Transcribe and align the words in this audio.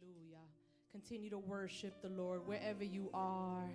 Hallelujah. 0.00 0.46
Continue 0.90 1.28
to 1.28 1.38
worship 1.38 2.00
the 2.00 2.08
Lord 2.08 2.46
wherever 2.46 2.82
you 2.82 3.10
are, 3.12 3.68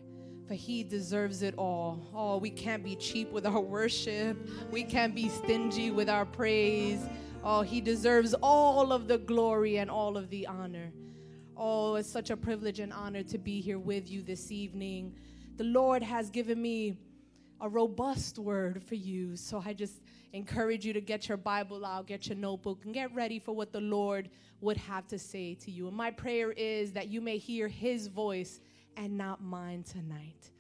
for 0.47 0.55
He 0.55 0.83
deserves 0.83 1.43
it 1.43 1.53
all. 1.57 2.07
Oh, 2.13 2.37
we 2.37 2.49
can't 2.49 2.83
be 2.83 2.95
cheap 2.95 3.31
with 3.31 3.45
our 3.45 3.59
worship, 3.59 4.37
we 4.71 4.83
can't 4.83 5.13
be 5.13 5.29
stingy 5.29 5.91
with 5.91 6.09
our 6.09 6.25
praise. 6.25 7.05
Oh, 7.43 7.61
He 7.61 7.81
deserves 7.81 8.33
all 8.41 8.91
of 8.91 9.07
the 9.07 9.19
glory 9.19 9.77
and 9.77 9.91
all 9.91 10.17
of 10.17 10.29
the 10.29 10.47
honor. 10.47 10.91
Oh, 11.55 11.95
it's 11.95 12.09
such 12.09 12.31
a 12.31 12.37
privilege 12.37 12.79
and 12.79 12.93
honor 12.93 13.23
to 13.23 13.37
be 13.37 13.61
here 13.61 13.79
with 13.79 14.09
you 14.09 14.23
this 14.23 14.51
evening. 14.51 15.13
The 15.57 15.65
Lord 15.65 16.01
has 16.01 16.31
given 16.31 16.59
me 16.59 16.97
a 17.61 17.69
robust 17.69 18.37
word 18.37 18.83
for 18.83 18.95
you. 18.95 19.35
So 19.35 19.61
I 19.65 19.73
just 19.73 20.01
encourage 20.33 20.85
you 20.85 20.93
to 20.93 21.01
get 21.01 21.27
your 21.27 21.37
Bible 21.37 21.85
out, 21.85 22.07
get 22.07 22.27
your 22.27 22.37
notebook, 22.37 22.85
and 22.85 22.93
get 22.93 23.13
ready 23.13 23.39
for 23.39 23.53
what 23.53 23.71
the 23.71 23.81
Lord 23.81 24.29
would 24.61 24.77
have 24.77 25.07
to 25.07 25.19
say 25.19 25.55
to 25.55 25.71
you. 25.71 25.87
And 25.87 25.95
my 25.95 26.11
prayer 26.11 26.51
is 26.51 26.91
that 26.93 27.07
you 27.07 27.21
may 27.21 27.37
hear 27.37 27.67
His 27.67 28.07
voice 28.07 28.59
and 28.95 29.17
not 29.17 29.41
mine 29.41 29.83
tonight. 29.83 30.51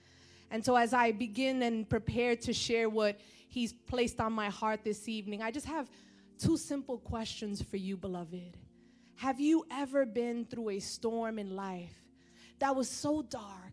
And 0.49 0.63
so, 0.63 0.75
as 0.75 0.93
I 0.93 1.11
begin 1.11 1.61
and 1.63 1.89
prepare 1.89 2.35
to 2.37 2.53
share 2.53 2.89
what 2.89 3.19
He's 3.49 3.73
placed 3.73 4.19
on 4.19 4.33
my 4.33 4.49
heart 4.49 4.83
this 4.83 5.07
evening, 5.07 5.41
I 5.41 5.51
just 5.51 5.65
have 5.65 5.89
two 6.37 6.57
simple 6.57 6.97
questions 6.97 7.61
for 7.61 7.77
you, 7.77 7.97
beloved. 7.97 8.57
Have 9.15 9.39
you 9.39 9.65
ever 9.71 10.05
been 10.05 10.45
through 10.45 10.69
a 10.69 10.79
storm 10.79 11.39
in 11.39 11.55
life 11.55 12.03
that 12.59 12.75
was 12.75 12.89
so 12.89 13.21
dark, 13.23 13.66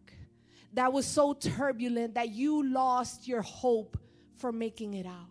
that 0.75 0.93
was 0.93 1.07
so 1.07 1.33
turbulent 1.33 2.15
that 2.15 2.31
you 2.31 2.69
lost 2.69 3.27
your 3.27 3.43
hope 3.43 3.97
for 4.37 4.53
making 4.53 4.95
it 4.95 5.07
out? 5.07 5.31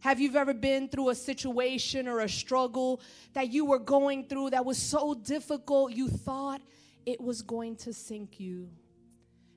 Have 0.00 0.20
you 0.20 0.34
ever 0.36 0.54
been 0.54 0.88
through 0.88 1.10
a 1.10 1.14
situation 1.14 2.06
or 2.06 2.20
a 2.20 2.28
struggle 2.28 3.00
that 3.32 3.52
you 3.52 3.64
were 3.64 3.78
going 3.78 4.24
through 4.24 4.50
that 4.50 4.64
was 4.64 4.78
so 4.78 5.14
difficult 5.14 5.92
you 5.92 6.08
thought 6.08 6.60
it 7.06 7.20
was 7.20 7.42
going 7.42 7.76
to 7.76 7.92
sink 7.92 8.38
you? 8.38 8.68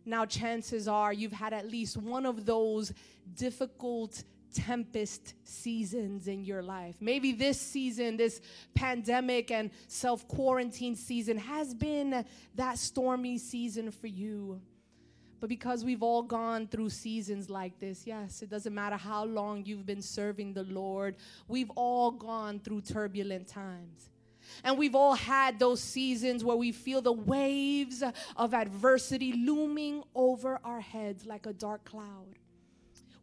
Now, 0.05 0.25
chances 0.25 0.87
are 0.87 1.13
you've 1.13 1.33
had 1.33 1.53
at 1.53 1.69
least 1.69 1.97
one 1.97 2.25
of 2.25 2.45
those 2.45 2.93
difficult 3.35 4.23
tempest 4.53 5.35
seasons 5.43 6.27
in 6.27 6.43
your 6.43 6.63
life. 6.63 6.95
Maybe 6.99 7.31
this 7.31 7.59
season, 7.61 8.17
this 8.17 8.41
pandemic 8.73 9.51
and 9.51 9.69
self 9.87 10.27
quarantine 10.27 10.95
season, 10.95 11.37
has 11.37 11.73
been 11.73 12.25
that 12.55 12.79
stormy 12.79 13.37
season 13.37 13.91
for 13.91 14.07
you. 14.07 14.61
But 15.39 15.49
because 15.49 15.85
we've 15.85 16.03
all 16.03 16.21
gone 16.21 16.67
through 16.67 16.89
seasons 16.89 17.49
like 17.49 17.79
this, 17.79 18.05
yes, 18.05 18.41
it 18.41 18.49
doesn't 18.49 18.73
matter 18.73 18.97
how 18.97 19.25
long 19.25 19.65
you've 19.65 19.85
been 19.85 20.01
serving 20.01 20.53
the 20.53 20.63
Lord, 20.63 21.15
we've 21.47 21.71
all 21.71 22.11
gone 22.11 22.59
through 22.59 22.81
turbulent 22.81 23.47
times. 23.47 24.09
And 24.63 24.77
we've 24.77 24.95
all 24.95 25.15
had 25.15 25.59
those 25.59 25.81
seasons 25.81 26.43
where 26.43 26.57
we 26.57 26.71
feel 26.71 27.01
the 27.01 27.13
waves 27.13 28.03
of 28.35 28.53
adversity 28.53 29.33
looming 29.33 30.03
over 30.15 30.59
our 30.63 30.81
heads 30.81 31.25
like 31.25 31.45
a 31.45 31.53
dark 31.53 31.85
cloud. 31.85 32.39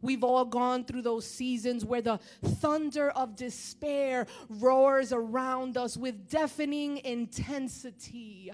We've 0.01 0.23
all 0.23 0.45
gone 0.45 0.85
through 0.85 1.01
those 1.01 1.25
seasons 1.25 1.83
where 1.83 2.01
the 2.01 2.19
thunder 2.43 3.09
of 3.09 3.35
despair 3.35 4.27
roars 4.47 5.11
around 5.11 5.75
us 5.75 5.97
with 5.97 6.29
deafening 6.29 6.99
intensity. 6.99 8.51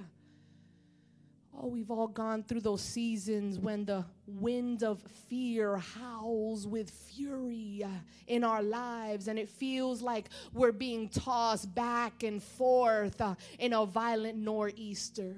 Oh, 1.55 1.67
we've 1.67 1.91
all 1.91 2.07
gone 2.07 2.43
through 2.43 2.61
those 2.61 2.81
seasons 2.81 3.59
when 3.59 3.85
the 3.85 4.05
wind 4.25 4.83
of 4.83 4.99
fear 5.29 5.77
howls 5.77 6.65
with 6.65 6.89
fury 6.89 7.85
in 8.27 8.43
our 8.43 8.63
lives, 8.63 9.27
and 9.27 9.37
it 9.37 9.49
feels 9.49 10.01
like 10.01 10.29
we're 10.51 10.71
being 10.71 11.09
tossed 11.09 11.73
back 11.75 12.23
and 12.23 12.41
forth 12.41 13.21
uh, 13.21 13.35
in 13.59 13.73
a 13.73 13.85
violent 13.85 14.37
nor'easter. 14.37 15.35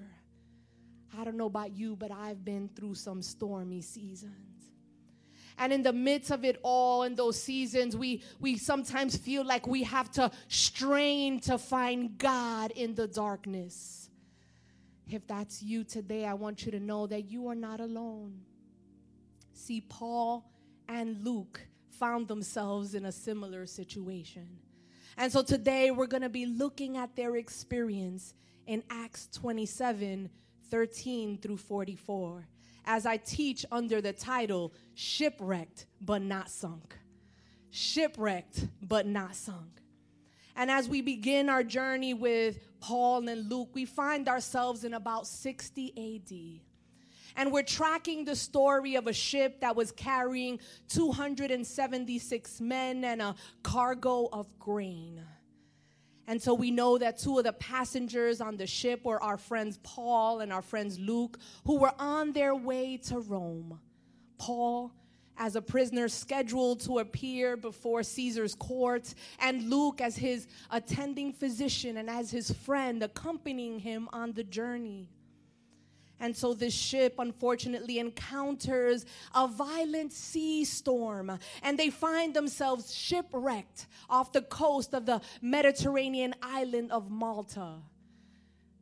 I 1.18 1.26
don't 1.26 1.38
know 1.38 1.48
about 1.48 1.76
you, 1.76 1.96
but 1.96 2.12
I've 2.12 2.46
been 2.46 2.70
through 2.76 2.96
some 2.96 3.22
stormy 3.22 3.82
seasons. 3.82 4.34
And 5.58 5.72
in 5.72 5.84
the 5.84 5.94
midst 5.94 6.32
of 6.32 6.44
it 6.44 6.60
all, 6.64 7.04
in 7.04 7.16
those 7.16 7.42
seasons, 7.42 7.96
we, 7.96 8.24
we 8.40 8.58
sometimes 8.58 9.16
feel 9.16 9.46
like 9.46 9.68
we 9.68 9.84
have 9.84 10.12
to 10.14 10.32
strain 10.48 11.40
to 11.42 11.58
find 11.58 12.18
God 12.18 12.72
in 12.72 12.96
the 12.96 13.08
darkness. 13.08 14.05
If 15.10 15.28
that's 15.28 15.62
you 15.62 15.84
today, 15.84 16.26
I 16.26 16.34
want 16.34 16.66
you 16.66 16.72
to 16.72 16.80
know 16.80 17.08
that 17.08 17.30
you 17.30 17.48
are 17.48 17.56
not 17.56 17.80
alone. 17.80 18.42
See, 19.54 19.82
Paul 19.82 20.50
and 20.88 21.24
Luke 21.24 21.62
found 21.90 22.28
themselves 22.28 22.96
in 22.96 23.06
a 23.06 23.12
similar 23.12 23.66
situation. 23.66 24.48
And 25.18 25.32
so 25.32 25.44
today 25.44 25.92
we're 25.92 26.08
going 26.08 26.24
to 26.24 26.30
be 26.30 26.46
looking 26.46 26.98
at 26.98 27.16
their 27.16 27.36
experience 27.38 28.34
in 28.68 28.84
Acts 28.90 29.30
27 29.32 30.30
13 30.72 31.38
through 31.38 31.58
44 31.58 32.48
as 32.86 33.06
I 33.06 33.18
teach 33.18 33.66
under 33.72 34.02
the 34.02 34.14
title 34.14 34.74
Shipwrecked 34.96 35.86
but 36.02 36.22
Not 36.22 36.50
Sunk. 36.50 36.96
Shipwrecked 37.70 38.68
but 38.82 39.06
Not 39.06 39.36
Sunk. 39.36 39.82
And 40.56 40.72
as 40.72 40.88
we 40.88 41.02
begin 41.02 41.50
our 41.50 41.64
journey 41.64 42.14
with 42.14 42.60
Paul 42.80 43.28
and 43.28 43.50
Luke, 43.50 43.70
we 43.74 43.86
find 43.86 44.28
ourselves 44.28 44.84
in 44.84 44.94
about 44.94 45.28
60 45.28 45.94
AD. 45.98 46.62
And 47.38 47.52
we're 47.52 47.64
tracking 47.64 48.24
the 48.24 48.36
story 48.36 48.96
of 48.96 49.08
a 49.08 49.14
ship 49.14 49.60
that 49.60 49.76
was 49.76 49.92
carrying 49.92 50.60
276 50.88 52.62
men 52.62 53.04
and 53.04 53.22
a 53.22 53.36
cargo 53.62 54.30
of 54.32 54.48
grain. 54.58 55.22
And 56.28 56.42
so 56.42 56.54
we 56.54 56.72
know 56.72 56.98
that 56.98 57.20
two 57.20 57.38
of 57.38 57.44
the 57.44 57.54
passengers 57.54 58.42
on 58.42 58.58
the 58.58 58.66
ship 58.66 59.04
were 59.04 59.22
our 59.22 59.38
friends 59.38 59.78
Paul 59.84 60.40
and 60.40 60.52
our 60.52 60.62
friends 60.62 60.98
Luke, 60.98 61.38
who 61.66 61.78
were 61.78 61.94
on 62.00 62.32
their 62.32 62.56
way 62.56 62.98
to 62.98 63.20
Rome. 63.20 63.80
Paul, 64.38 64.92
as 65.38 65.56
a 65.56 65.62
prisoner 65.62 66.08
scheduled 66.08 66.80
to 66.82 67.00
appear 67.00 67.58
before 67.58 68.04
Caesar's 68.04 68.56
court, 68.56 69.14
and 69.40 69.70
Luke 69.70 70.02
as 70.02 70.16
his 70.16 70.48
attending 70.72 71.34
physician 71.34 71.98
and 71.98 72.10
as 72.10 72.32
his 72.32 72.52
friend 72.52 73.04
accompanying 73.04 73.80
him 73.80 74.10
on 74.14 74.34
the 74.34 74.44
journey. 74.44 75.10
And 76.20 76.36
so 76.36 76.54
this 76.54 76.74
ship 76.74 77.16
unfortunately 77.20 78.00
encounters 78.00 79.06
a 79.34 79.48
violent 79.48 80.14
sea 80.14 80.64
storm 80.64 81.38
and 81.62 81.78
they 81.78 81.90
find 81.90 82.34
themselves 82.34 82.96
shipwrecked 82.96 83.88
off 84.10 84.32
the 84.32 84.42
coast 84.42 84.94
of 84.94 85.06
the 85.06 85.22
Mediterranean 85.42 86.34
island 86.42 86.92
of 86.92 87.12
Malta. 87.12 87.76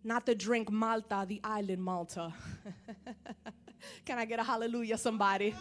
Not 0.03 0.25
the 0.25 0.35
drink 0.35 0.69
Malta, 0.69 1.25
the 1.27 1.41
island 1.43 1.81
Malta. 1.83 2.33
Can 4.05 4.17
I 4.17 4.25
get 4.25 4.39
a 4.39 4.43
hallelujah, 4.43 4.97
somebody? 4.97 5.55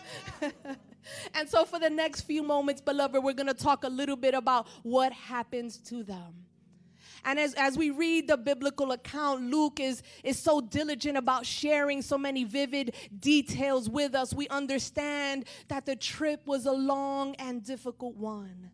and 1.35 1.49
so, 1.49 1.65
for 1.65 1.79
the 1.79 1.91
next 1.91 2.23
few 2.23 2.43
moments, 2.43 2.81
beloved, 2.81 3.23
we're 3.23 3.33
going 3.33 3.47
to 3.47 3.55
talk 3.55 3.85
a 3.85 3.89
little 3.89 4.17
bit 4.17 4.35
about 4.35 4.67
what 4.83 5.13
happens 5.13 5.79
to 5.79 6.03
them. 6.03 6.47
And 7.25 7.39
as, 7.39 7.55
as 7.55 7.79
we 7.79 7.91
read 7.91 8.27
the 8.29 8.37
biblical 8.37 8.93
account, 8.93 9.43
Luke 9.43 9.79
is, 9.79 10.03
is 10.25 10.39
so 10.39 10.61
diligent 10.61 11.17
about 11.17 11.47
sharing 11.47 12.03
so 12.03 12.19
many 12.19 12.45
vivid 12.45 12.95
details 13.21 13.89
with 13.89 14.15
us. 14.15 14.35
We 14.35 14.49
understand 14.49 15.45
that 15.69 15.87
the 15.87 15.95
trip 15.95 16.47
was 16.47 16.67
a 16.67 16.73
long 16.73 17.35
and 17.37 17.63
difficult 17.63 18.17
one. 18.17 18.71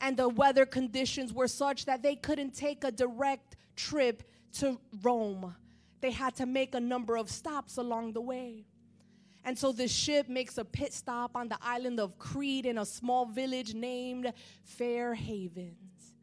And 0.00 0.16
the 0.16 0.28
weather 0.28 0.66
conditions 0.66 1.32
were 1.32 1.48
such 1.48 1.84
that 1.86 2.02
they 2.02 2.16
couldn't 2.16 2.54
take 2.54 2.84
a 2.84 2.90
direct 2.90 3.56
trip 3.76 4.22
to 4.54 4.78
Rome. 5.02 5.54
They 6.00 6.10
had 6.10 6.36
to 6.36 6.46
make 6.46 6.74
a 6.74 6.80
number 6.80 7.16
of 7.16 7.30
stops 7.30 7.76
along 7.76 8.12
the 8.12 8.20
way. 8.20 8.66
And 9.44 9.56
so 9.56 9.70
the 9.70 9.86
ship 9.86 10.28
makes 10.28 10.58
a 10.58 10.64
pit 10.64 10.92
stop 10.92 11.36
on 11.36 11.48
the 11.48 11.58
island 11.62 12.00
of 12.00 12.18
Crete 12.18 12.66
in 12.66 12.78
a 12.78 12.84
small 12.84 13.26
village 13.26 13.74
named 13.74 14.32
Fair 14.64 15.14
Havens. 15.14 16.14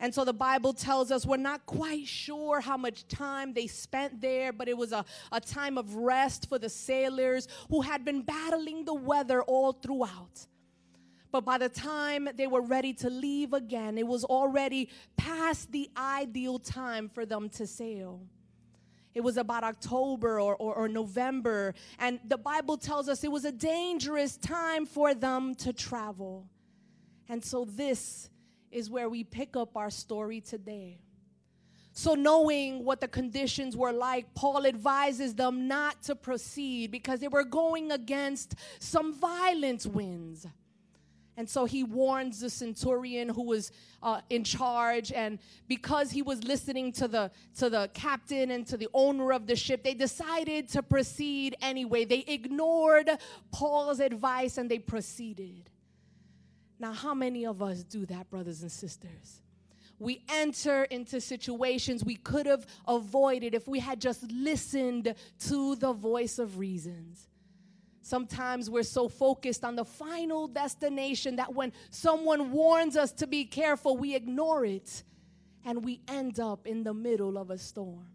And 0.00 0.14
so 0.14 0.24
the 0.24 0.32
Bible 0.32 0.72
tells 0.72 1.10
us 1.10 1.26
we're 1.26 1.38
not 1.38 1.66
quite 1.66 2.06
sure 2.06 2.60
how 2.60 2.76
much 2.76 3.08
time 3.08 3.52
they 3.52 3.66
spent 3.66 4.20
there, 4.20 4.52
but 4.52 4.68
it 4.68 4.76
was 4.76 4.92
a, 4.92 5.04
a 5.32 5.40
time 5.40 5.76
of 5.76 5.94
rest 5.94 6.48
for 6.48 6.58
the 6.58 6.68
sailors 6.68 7.48
who 7.68 7.80
had 7.80 8.04
been 8.04 8.22
battling 8.22 8.84
the 8.84 8.94
weather 8.94 9.42
all 9.42 9.72
throughout. 9.72 10.46
But 11.30 11.44
by 11.44 11.58
the 11.58 11.68
time 11.68 12.28
they 12.36 12.46
were 12.46 12.62
ready 12.62 12.92
to 12.94 13.10
leave 13.10 13.52
again, 13.52 13.98
it 13.98 14.06
was 14.06 14.24
already 14.24 14.88
past 15.16 15.72
the 15.72 15.90
ideal 15.96 16.58
time 16.58 17.08
for 17.08 17.26
them 17.26 17.48
to 17.50 17.66
sail. 17.66 18.20
It 19.18 19.24
was 19.24 19.36
about 19.36 19.64
October 19.64 20.40
or, 20.40 20.54
or, 20.54 20.74
or, 20.76 20.88
November, 20.88 21.74
and 21.98 22.20
the 22.24 22.38
Bible 22.38 22.76
tells 22.76 23.08
us 23.08 23.24
it 23.24 23.32
was 23.32 23.44
a 23.44 23.50
dangerous 23.50 24.36
time 24.36 24.86
for 24.86 25.12
them 25.12 25.56
to 25.56 25.72
travel. 25.72 26.48
And 27.28 27.44
so, 27.44 27.64
this 27.64 28.30
is 28.70 28.88
where 28.88 29.08
we 29.08 29.24
pick 29.24 29.56
up 29.56 29.76
our 29.76 29.90
story 29.90 30.40
today. 30.40 31.00
So, 31.90 32.14
knowing 32.14 32.84
what 32.84 33.00
the 33.00 33.08
conditions 33.08 33.76
were 33.76 33.92
like, 33.92 34.32
Paul 34.34 34.64
advises 34.64 35.34
them 35.34 35.66
not 35.66 36.00
to 36.04 36.14
proceed 36.14 36.92
because 36.92 37.18
they 37.18 37.26
were 37.26 37.42
going 37.42 37.90
against 37.90 38.54
some 38.78 39.12
violent 39.12 39.84
winds. 39.84 40.46
And 41.38 41.48
so 41.48 41.66
he 41.66 41.84
warns 41.84 42.40
the 42.40 42.50
centurion 42.50 43.28
who 43.28 43.44
was 43.44 43.70
uh, 44.02 44.22
in 44.28 44.42
charge, 44.42 45.12
and 45.12 45.38
because 45.68 46.10
he 46.10 46.20
was 46.20 46.42
listening 46.42 46.90
to 46.94 47.06
the 47.06 47.30
to 47.58 47.70
the 47.70 47.88
captain 47.94 48.50
and 48.50 48.66
to 48.66 48.76
the 48.76 48.88
owner 48.92 49.32
of 49.32 49.46
the 49.46 49.54
ship, 49.54 49.84
they 49.84 49.94
decided 49.94 50.68
to 50.70 50.82
proceed 50.82 51.54
anyway. 51.62 52.04
They 52.04 52.24
ignored 52.26 53.08
Paul's 53.52 54.00
advice 54.00 54.58
and 54.58 54.68
they 54.68 54.80
proceeded. 54.80 55.70
Now, 56.80 56.92
how 56.92 57.14
many 57.14 57.46
of 57.46 57.62
us 57.62 57.84
do 57.84 58.04
that, 58.06 58.28
brothers 58.30 58.62
and 58.62 58.72
sisters? 58.72 59.40
We 60.00 60.24
enter 60.28 60.84
into 60.84 61.20
situations 61.20 62.04
we 62.04 62.16
could 62.16 62.46
have 62.46 62.66
avoided 62.88 63.54
if 63.54 63.68
we 63.68 63.78
had 63.78 64.00
just 64.00 64.28
listened 64.32 65.14
to 65.46 65.76
the 65.76 65.92
voice 65.92 66.40
of 66.40 66.58
reasons. 66.58 67.28
Sometimes 68.08 68.70
we're 68.70 68.84
so 68.84 69.06
focused 69.06 69.62
on 69.62 69.76
the 69.76 69.84
final 69.84 70.48
destination 70.48 71.36
that 71.36 71.54
when 71.54 71.74
someone 71.90 72.52
warns 72.52 72.96
us 72.96 73.12
to 73.12 73.26
be 73.26 73.44
careful, 73.44 73.98
we 73.98 74.14
ignore 74.14 74.64
it 74.64 75.02
and 75.66 75.84
we 75.84 76.00
end 76.08 76.40
up 76.40 76.66
in 76.66 76.84
the 76.84 76.94
middle 76.94 77.36
of 77.36 77.50
a 77.50 77.58
storm. 77.58 78.06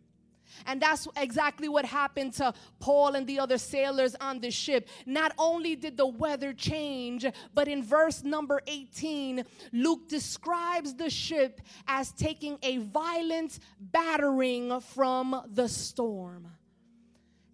And 0.66 0.82
that's 0.82 1.08
exactly 1.16 1.70
what 1.70 1.86
happened 1.86 2.34
to 2.34 2.56
Paul 2.80 3.14
and 3.14 3.28
the 3.28 3.40
other 3.40 3.60
sailors 3.60 4.16
on 4.20 4.40
the 4.40 4.50
ship. 4.50 4.90
Not 5.06 5.32
only 5.38 5.76
did 5.76 5.96
the 5.96 6.08
weather 6.08 6.54
change, 6.54 7.28
but 7.54 7.68
in 7.68 7.84
verse 7.84 8.24
number 8.24 8.62
18, 8.66 9.44
Luke 9.74 10.10
describes 10.10 10.96
the 10.96 11.12
ship 11.12 11.62
as 11.88 12.12
taking 12.14 12.58
a 12.64 12.78
violent 12.78 13.60
battering 13.80 14.80
from 14.80 15.40
the 15.54 15.70
storm. 15.70 16.48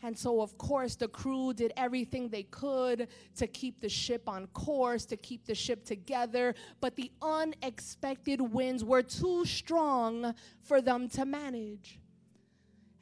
And 0.02 0.18
so, 0.18 0.42
of 0.42 0.58
course, 0.58 0.96
the 0.96 1.08
crew 1.08 1.54
did 1.54 1.74
everything 1.76 2.30
they 2.30 2.44
could 2.44 3.08
to 3.36 3.48
keep 3.48 3.82
the 3.82 3.90
ship 3.90 4.28
on 4.28 4.48
course, 4.48 5.06
to 5.08 5.18
keep 5.18 5.46
the 5.46 5.56
ship 5.56 5.86
together. 5.86 6.56
But 6.80 6.96
the 6.96 7.12
unexpected 7.22 8.42
winds 8.42 8.84
were 8.84 9.04
too 9.04 9.46
strong 9.46 10.34
for 10.62 10.82
them 10.82 11.10
to 11.10 11.26
manage. 11.26 12.00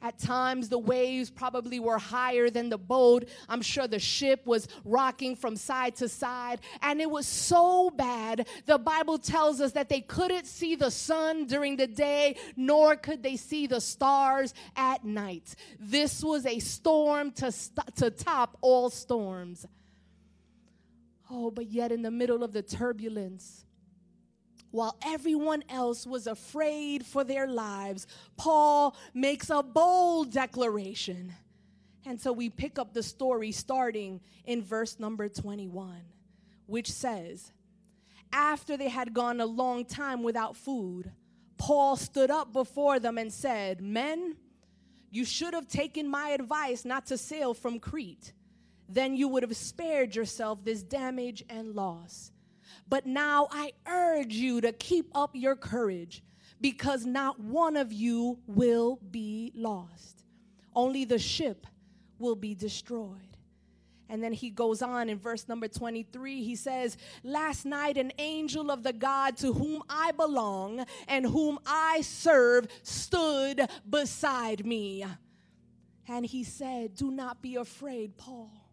At 0.00 0.18
times, 0.18 0.68
the 0.68 0.78
waves 0.78 1.28
probably 1.28 1.80
were 1.80 1.98
higher 1.98 2.50
than 2.50 2.68
the 2.68 2.78
boat. 2.78 3.28
I'm 3.48 3.62
sure 3.62 3.88
the 3.88 3.98
ship 3.98 4.46
was 4.46 4.68
rocking 4.84 5.34
from 5.34 5.56
side 5.56 5.96
to 5.96 6.08
side. 6.08 6.60
And 6.82 7.00
it 7.00 7.10
was 7.10 7.26
so 7.26 7.90
bad, 7.90 8.46
the 8.66 8.78
Bible 8.78 9.18
tells 9.18 9.60
us 9.60 9.72
that 9.72 9.88
they 9.88 10.00
couldn't 10.00 10.46
see 10.46 10.76
the 10.76 10.92
sun 10.92 11.46
during 11.46 11.76
the 11.76 11.88
day, 11.88 12.36
nor 12.56 12.94
could 12.94 13.24
they 13.24 13.36
see 13.36 13.66
the 13.66 13.80
stars 13.80 14.54
at 14.76 15.04
night. 15.04 15.56
This 15.80 16.22
was 16.22 16.46
a 16.46 16.60
storm 16.60 17.32
to, 17.32 17.50
st- 17.50 17.96
to 17.96 18.10
top 18.10 18.56
all 18.60 18.90
storms. 18.90 19.66
Oh, 21.28 21.50
but 21.50 21.66
yet 21.66 21.90
in 21.90 22.02
the 22.02 22.10
middle 22.10 22.44
of 22.44 22.52
the 22.52 22.62
turbulence, 22.62 23.64
while 24.70 24.96
everyone 25.04 25.64
else 25.68 26.06
was 26.06 26.26
afraid 26.26 27.06
for 27.06 27.24
their 27.24 27.46
lives, 27.46 28.06
Paul 28.36 28.94
makes 29.14 29.50
a 29.50 29.62
bold 29.62 30.32
declaration. 30.32 31.34
And 32.06 32.20
so 32.20 32.32
we 32.32 32.50
pick 32.50 32.78
up 32.78 32.92
the 32.92 33.02
story 33.02 33.52
starting 33.52 34.20
in 34.44 34.62
verse 34.62 34.98
number 34.98 35.28
21, 35.28 36.02
which 36.66 36.90
says, 36.90 37.52
After 38.32 38.76
they 38.76 38.88
had 38.88 39.14
gone 39.14 39.40
a 39.40 39.46
long 39.46 39.84
time 39.84 40.22
without 40.22 40.56
food, 40.56 41.12
Paul 41.56 41.96
stood 41.96 42.30
up 42.30 42.52
before 42.52 42.98
them 42.98 43.18
and 43.18 43.32
said, 43.32 43.80
Men, 43.80 44.36
you 45.10 45.24
should 45.24 45.54
have 45.54 45.68
taken 45.68 46.08
my 46.08 46.30
advice 46.30 46.84
not 46.84 47.06
to 47.06 47.18
sail 47.18 47.54
from 47.54 47.80
Crete. 47.80 48.32
Then 48.88 49.16
you 49.16 49.28
would 49.28 49.42
have 49.42 49.56
spared 49.56 50.14
yourself 50.14 50.64
this 50.64 50.82
damage 50.82 51.44
and 51.48 51.74
loss. 51.74 52.32
But 52.88 53.06
now 53.06 53.48
I 53.50 53.72
urge 53.86 54.34
you 54.34 54.60
to 54.62 54.72
keep 54.72 55.10
up 55.14 55.30
your 55.34 55.56
courage 55.56 56.22
because 56.60 57.04
not 57.04 57.38
one 57.38 57.76
of 57.76 57.92
you 57.92 58.38
will 58.46 58.98
be 59.10 59.52
lost. 59.54 60.24
Only 60.74 61.04
the 61.04 61.18
ship 61.18 61.66
will 62.18 62.36
be 62.36 62.54
destroyed. 62.54 63.28
And 64.08 64.22
then 64.22 64.32
he 64.32 64.48
goes 64.48 64.80
on 64.80 65.10
in 65.10 65.18
verse 65.18 65.48
number 65.48 65.68
23. 65.68 66.42
He 66.42 66.56
says, 66.56 66.96
Last 67.22 67.66
night, 67.66 67.98
an 67.98 68.12
angel 68.18 68.70
of 68.70 68.82
the 68.82 68.92
God 68.92 69.36
to 69.38 69.52
whom 69.52 69.82
I 69.88 70.12
belong 70.12 70.86
and 71.08 71.26
whom 71.26 71.58
I 71.66 72.00
serve 72.00 72.68
stood 72.82 73.68
beside 73.88 74.64
me. 74.64 75.04
And 76.08 76.24
he 76.24 76.42
said, 76.42 76.94
Do 76.94 77.10
not 77.10 77.42
be 77.42 77.56
afraid, 77.56 78.16
Paul. 78.16 78.67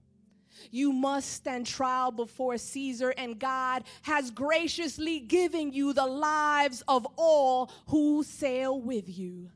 You 0.72 0.92
must 0.92 1.34
stand 1.34 1.66
trial 1.66 2.12
before 2.12 2.57
Caesar, 2.57 3.13
and 3.18 3.40
God 3.40 3.84
has 4.04 4.31
graciously 4.31 5.19
given 5.19 5.74
you 5.74 5.94
the 5.94 6.06
lives 6.06 6.84
of 6.88 7.07
all 7.18 7.72
who 7.88 8.24
sail 8.24 8.80
with 8.80 9.18
you. 9.18 9.50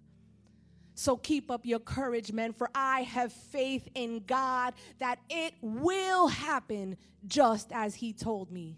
So 1.00 1.16
keep 1.16 1.50
up 1.50 1.66
your 1.66 1.80
courage, 1.80 2.34
men, 2.34 2.52
for 2.52 2.70
I 2.76 3.04
have 3.04 3.32
faith 3.32 3.88
in 3.96 4.22
God 4.28 4.74
that 5.00 5.20
it 5.30 5.54
will 5.62 6.28
happen 6.28 6.98
just 7.26 7.72
as 7.72 7.96
He 7.96 8.12
told 8.12 8.52
me. 8.52 8.78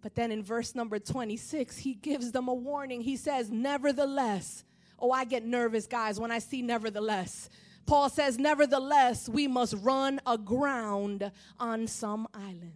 But 0.00 0.14
then 0.14 0.30
in 0.30 0.44
verse 0.44 0.76
number 0.76 1.00
26, 1.00 1.76
He 1.78 1.94
gives 1.94 2.30
them 2.30 2.46
a 2.46 2.54
warning. 2.54 3.00
He 3.00 3.16
says, 3.16 3.50
Nevertheless, 3.50 4.62
oh, 5.00 5.10
I 5.10 5.24
get 5.24 5.44
nervous, 5.44 5.88
guys, 5.88 6.20
when 6.20 6.30
I 6.30 6.38
see 6.38 6.62
nevertheless. 6.62 7.50
Paul 7.86 8.10
says, 8.10 8.38
Nevertheless, 8.38 9.28
we 9.28 9.46
must 9.46 9.74
run 9.82 10.20
aground 10.26 11.30
on 11.58 11.86
some 11.86 12.28
island. 12.34 12.72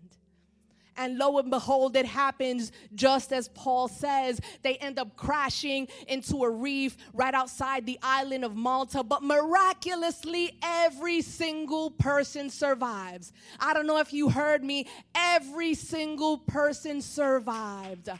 And 0.96 1.16
lo 1.16 1.38
and 1.38 1.50
behold, 1.50 1.96
it 1.96 2.04
happens 2.04 2.72
just 2.94 3.32
as 3.32 3.48
Paul 3.48 3.88
says. 3.88 4.38
They 4.60 4.76
end 4.76 4.98
up 4.98 5.16
crashing 5.16 5.88
into 6.06 6.44
a 6.44 6.50
reef 6.50 6.94
right 7.14 7.32
outside 7.32 7.86
the 7.86 7.98
island 8.02 8.44
of 8.44 8.54
Malta. 8.54 9.02
But 9.02 9.22
miraculously, 9.22 10.58
every 10.62 11.22
single 11.22 11.90
person 11.92 12.50
survives. 12.50 13.32
I 13.58 13.72
don't 13.72 13.86
know 13.86 13.98
if 13.98 14.12
you 14.12 14.28
heard 14.28 14.62
me, 14.62 14.88
every 15.14 15.72
single 15.72 16.36
person 16.36 17.00
survived. 17.00 18.10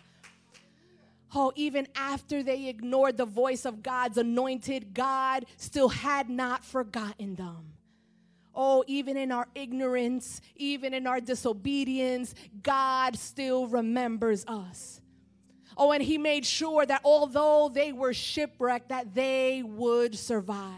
Oh, 1.35 1.53
even 1.55 1.87
after 1.94 2.43
they 2.43 2.67
ignored 2.67 3.17
the 3.17 3.25
voice 3.25 3.65
of 3.65 3.82
God's 3.82 4.19
anointed, 4.19 4.94
God 4.94 5.47
still 5.56 5.88
had 5.88 6.29
not 6.29 6.65
forgotten 6.65 7.37
them. 7.37 7.75
Oh, 8.55 8.82
even 8.88 9.17
in 9.17 9.31
our 9.31 9.47
ignorance, 9.55 10.41
even 10.56 10.93
in 10.93 11.06
our 11.06 11.21
disobedience, 11.21 12.35
God 12.62 13.17
still 13.17 13.69
remembers 13.69 14.44
us. 14.47 15.00
Oh, 15.77 15.93
and 15.93 16.03
He 16.03 16.19
made 16.19 16.44
sure 16.44 16.85
that 16.85 17.00
although 17.05 17.71
they 17.73 17.93
were 17.93 18.12
shipwrecked, 18.12 18.88
that 18.88 19.15
they 19.15 19.62
would 19.62 20.19
survive. 20.19 20.75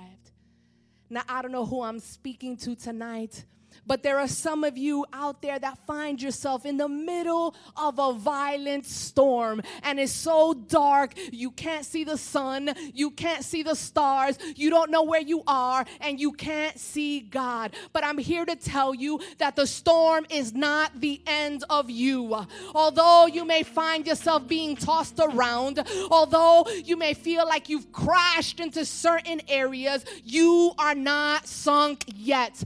Now, 1.08 1.22
I 1.28 1.42
don't 1.42 1.52
know 1.52 1.66
who 1.66 1.82
I'm 1.82 1.98
speaking 1.98 2.56
to 2.58 2.74
tonight, 2.74 3.44
but 3.86 4.02
there 4.02 4.18
are 4.18 4.28
some 4.28 4.64
of 4.64 4.76
you 4.76 5.04
out 5.12 5.42
there 5.42 5.58
that 5.58 5.78
find 5.86 6.20
yourself 6.22 6.64
in 6.64 6.76
the 6.76 6.88
middle 6.88 7.54
of 7.76 7.98
a 7.98 8.12
violent 8.12 8.86
storm 8.86 9.60
and 9.82 9.98
it's 9.98 10.12
so 10.12 10.54
dark, 10.54 11.14
you 11.32 11.50
can't 11.50 11.84
see 11.84 12.04
the 12.04 12.16
sun, 12.16 12.74
you 12.94 13.10
can't 13.10 13.44
see 13.44 13.62
the 13.62 13.74
stars, 13.74 14.38
you 14.56 14.70
don't 14.70 14.90
know 14.90 15.02
where 15.02 15.20
you 15.20 15.42
are, 15.46 15.84
and 16.00 16.20
you 16.20 16.32
can't 16.32 16.78
see 16.78 17.20
God. 17.20 17.74
But 17.92 18.04
I'm 18.04 18.18
here 18.18 18.44
to 18.44 18.56
tell 18.56 18.94
you 18.94 19.20
that 19.38 19.56
the 19.56 19.66
storm 19.66 20.26
is 20.30 20.54
not 20.54 21.00
the 21.00 21.20
end 21.26 21.64
of 21.70 21.90
you. 21.90 22.46
Although 22.74 23.26
you 23.26 23.44
may 23.44 23.62
find 23.62 24.06
yourself 24.06 24.46
being 24.46 24.76
tossed 24.76 25.20
around, 25.20 25.84
although 26.10 26.66
you 26.84 26.96
may 26.96 27.14
feel 27.14 27.46
like 27.46 27.68
you've 27.68 27.92
crashed 27.92 28.60
into 28.60 28.84
certain 28.84 29.40
areas, 29.48 30.04
you 30.24 30.72
are 30.78 30.94
not 30.94 31.46
sunk 31.46 32.04
yet. 32.14 32.62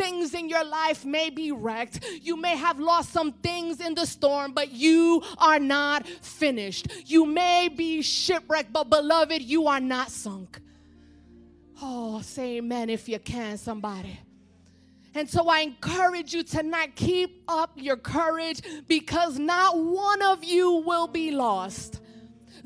Things 0.00 0.32
in 0.32 0.48
your 0.48 0.64
life 0.64 1.04
may 1.04 1.28
be 1.28 1.52
wrecked. 1.52 2.04
You 2.22 2.36
may 2.36 2.56
have 2.56 2.80
lost 2.80 3.12
some 3.12 3.32
things 3.32 3.80
in 3.80 3.94
the 3.94 4.06
storm, 4.06 4.52
but 4.52 4.72
you 4.72 5.22
are 5.36 5.58
not 5.58 6.06
finished. 6.06 6.88
You 7.04 7.26
may 7.26 7.68
be 7.68 8.00
shipwrecked, 8.00 8.72
but 8.72 8.88
beloved, 8.88 9.42
you 9.42 9.66
are 9.66 9.80
not 9.80 10.10
sunk. 10.10 10.58
Oh, 11.82 12.22
say 12.22 12.56
amen 12.56 12.88
if 12.88 13.10
you 13.10 13.18
can, 13.18 13.58
somebody. 13.58 14.18
And 15.14 15.28
so 15.28 15.48
I 15.48 15.60
encourage 15.60 16.32
you 16.32 16.44
tonight 16.44 16.96
keep 16.96 17.42
up 17.46 17.72
your 17.76 17.96
courage 17.96 18.62
because 18.88 19.38
not 19.38 19.76
one 19.76 20.22
of 20.22 20.44
you 20.44 20.82
will 20.86 21.08
be 21.08 21.30
lost 21.30 22.00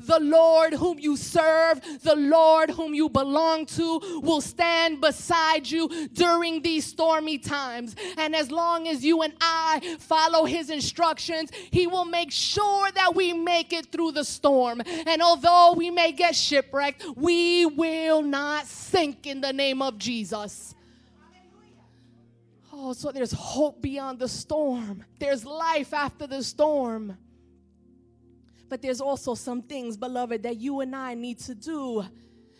the 0.05 0.19
Lord 0.19 0.73
whom 0.73 0.99
you 0.99 1.17
serve, 1.17 1.81
the 2.01 2.15
Lord 2.15 2.69
whom 2.69 2.93
you 2.93 3.09
belong 3.09 3.65
to, 3.67 3.99
will 4.21 4.41
stand 4.41 5.01
beside 5.01 5.69
you 5.69 6.07
during 6.13 6.61
these 6.61 6.85
stormy 6.85 7.37
times. 7.37 7.95
And 8.17 8.35
as 8.35 8.51
long 8.51 8.87
as 8.87 9.03
you 9.03 9.21
and 9.21 9.33
I 9.41 9.97
follow 9.99 10.45
his 10.45 10.69
instructions, 10.69 11.51
he 11.71 11.87
will 11.87 12.05
make 12.05 12.31
sure 12.31 12.91
that 12.91 13.15
we 13.15 13.33
make 13.33 13.73
it 13.73 13.91
through 13.91 14.13
the 14.13 14.23
storm. 14.23 14.81
And 15.07 15.21
although 15.21 15.73
we 15.73 15.89
may 15.89 16.11
get 16.11 16.35
shipwrecked, 16.35 17.03
we 17.15 17.65
will 17.65 18.21
not 18.21 18.67
sink 18.67 19.27
in 19.27 19.41
the 19.41 19.53
name 19.53 19.81
of 19.81 19.97
Jesus. 19.97 20.75
Oh, 22.77 22.91
so 22.93 23.11
there's 23.11 23.31
hope 23.31 23.81
beyond 23.81 24.19
the 24.19 24.27
storm. 24.27 25.05
There's 25.17 25.45
life 25.45 25.93
after 25.93 26.27
the 26.27 26.43
storm. 26.43 27.17
But 28.69 28.81
there's 28.81 29.01
also 29.01 29.35
some 29.35 29.61
things, 29.61 29.97
beloved, 29.97 30.43
that 30.43 30.57
you 30.57 30.81
and 30.81 30.95
I 30.95 31.13
need 31.13 31.39
to 31.39 31.55
do 31.55 32.05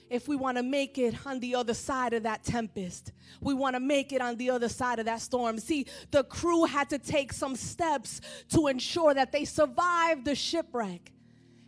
if 0.09 0.27
we 0.27 0.35
want 0.35 0.57
to 0.57 0.63
make 0.63 0.97
it 0.97 1.15
on 1.25 1.39
the 1.39 1.55
other 1.55 1.73
side 1.73 2.13
of 2.13 2.23
that 2.23 2.43
tempest. 2.43 3.11
We 3.41 3.53
want 3.53 3.75
to 3.75 3.79
make 3.79 4.13
it 4.13 4.21
on 4.21 4.37
the 4.37 4.51
other 4.51 4.69
side 4.69 4.99
of 4.99 5.05
that 5.05 5.21
storm. 5.21 5.57
See, 5.59 5.87
the 6.11 6.23
crew 6.23 6.65
had 6.65 6.89
to 6.91 6.99
take 6.99 7.33
some 7.33 7.55
steps 7.55 8.21
to 8.49 8.67
ensure 8.67 9.13
that 9.13 9.31
they 9.31 9.45
survived 9.45 10.25
the 10.25 10.35
shipwreck. 10.35 11.11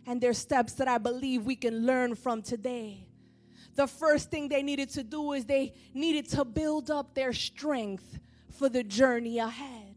And 0.06 0.20
there's 0.20 0.38
steps 0.38 0.74
that 0.74 0.88
I 0.88 0.98
believe 0.98 1.44
we 1.44 1.56
can 1.56 1.84
learn 1.84 2.14
from 2.14 2.42
today. 2.42 3.08
The 3.74 3.86
first 3.86 4.30
thing 4.30 4.48
they 4.48 4.62
needed 4.62 4.90
to 4.90 5.04
do 5.04 5.32
is 5.32 5.44
they 5.44 5.74
needed 5.92 6.28
to 6.30 6.44
build 6.44 6.90
up 6.90 7.14
their 7.14 7.32
strength 7.32 8.18
for 8.50 8.68
the 8.68 8.82
journey 8.82 9.38
ahead. 9.38 9.87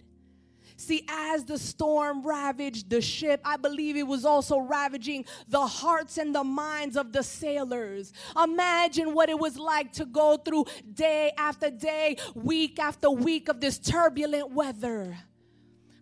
See, 0.81 1.05
as 1.07 1.45
the 1.45 1.59
storm 1.59 2.25
ravaged 2.25 2.89
the 2.89 3.01
ship, 3.01 3.39
I 3.45 3.55
believe 3.57 3.95
it 3.95 4.07
was 4.07 4.25
also 4.25 4.57
ravaging 4.57 5.25
the 5.47 5.67
hearts 5.67 6.17
and 6.17 6.33
the 6.33 6.43
minds 6.43 6.97
of 6.97 7.13
the 7.13 7.21
sailors. 7.21 8.11
Imagine 8.35 9.13
what 9.13 9.29
it 9.29 9.37
was 9.37 9.59
like 9.59 9.93
to 9.93 10.05
go 10.05 10.37
through 10.37 10.65
day 10.91 11.33
after 11.37 11.69
day, 11.69 12.17
week 12.33 12.79
after 12.79 13.11
week 13.11 13.47
of 13.47 13.61
this 13.61 13.77
turbulent 13.77 14.53
weather. 14.53 15.19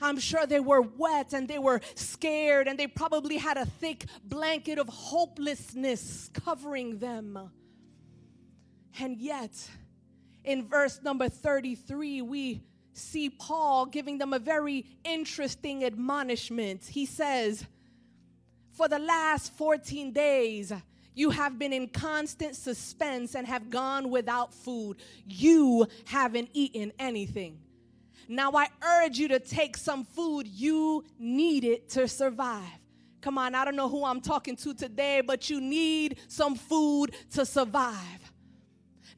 I'm 0.01 0.17
sure 0.17 0.45
they 0.45 0.62
were 0.62 0.81
wet 0.81 1.33
and 1.33 1.45
they 1.45 1.59
were 1.59 1.81
scared, 1.95 2.69
and 2.69 2.79
they 2.79 2.88
probably 2.88 3.36
had 3.36 3.57
a 3.57 3.65
thick 3.65 4.05
blanket 4.24 4.79
of 4.79 4.88
hopelessness 4.88 6.29
covering 6.33 7.00
them. 7.00 7.51
And 8.98 9.17
yet, 9.17 9.51
in 10.45 10.69
verse 10.69 11.01
number 11.03 11.27
33, 11.27 12.21
we 12.21 12.62
see 12.93 13.29
Paul 13.29 13.86
giving 13.86 14.17
them 14.17 14.34
a 14.34 14.39
very 14.39 14.86
interesting 15.03 15.84
admonishment. 15.84 16.86
He 16.86 17.05
says, 17.05 17.65
For 18.72 18.88
the 18.88 19.00
last 19.00 19.53
14 19.53 20.12
days, 20.12 20.74
you 21.13 21.31
have 21.31 21.60
been 21.60 21.74
in 21.74 21.89
constant 21.89 22.55
suspense 22.55 23.36
and 23.36 23.46
have 23.46 23.69
gone 23.69 24.10
without 24.10 24.53
food. 24.53 24.98
You 25.25 25.88
haven't 26.05 26.50
eaten 26.53 26.93
anything. 26.98 27.60
Now 28.27 28.51
I 28.53 28.67
urge 28.84 29.17
you 29.17 29.27
to 29.29 29.39
take 29.39 29.75
some 29.75 30.03
food. 30.03 30.48
You 30.48 31.03
need 31.17 31.63
it 31.63 31.89
to 31.89 32.08
survive. 32.08 32.63
Come 33.22 33.38
on, 33.38 33.53
I 33.53 33.65
don't 33.65 33.75
know 33.75 33.89
who 33.89 34.05
I'm 34.05 34.22
talking 34.22 34.55
to 34.58 34.74
today, 34.74 35.22
but 35.22 35.50
you 35.50 35.60
need 35.60 36.19
some 36.27 36.55
food 36.55 37.15
to 37.31 37.46
survive. 37.46 38.31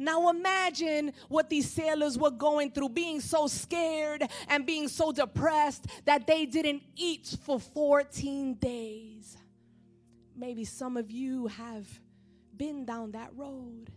Now 0.01 0.29
imagine 0.29 1.13
what 1.29 1.49
these 1.49 1.69
sailors 1.69 2.17
were 2.17 2.31
going 2.31 2.71
through, 2.71 2.89
being 2.89 3.21
so 3.21 3.45
scared 3.45 4.23
and 4.47 4.65
being 4.65 4.87
so 4.87 5.11
depressed 5.11 5.85
that 6.05 6.25
they 6.25 6.47
didn't 6.47 6.81
eat 6.95 7.37
for 7.43 7.59
14 7.59 8.55
days. 8.55 9.37
Maybe 10.35 10.65
some 10.65 10.97
of 10.97 11.11
you 11.11 11.47
have 11.47 11.87
been 12.57 12.83
down 12.83 13.11
that 13.11 13.29
road. 13.35 13.91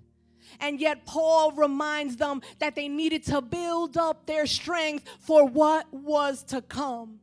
And 0.61 0.79
yet, 0.79 1.07
Paul 1.07 1.53
reminds 1.53 2.17
them 2.17 2.43
that 2.59 2.75
they 2.75 2.87
needed 2.87 3.25
to 3.25 3.41
build 3.41 3.97
up 3.97 4.27
their 4.27 4.47
strength 4.47 5.09
for 5.21 5.47
what 5.47 5.93
was 5.93 6.43
to 6.45 6.61
come. 6.61 7.21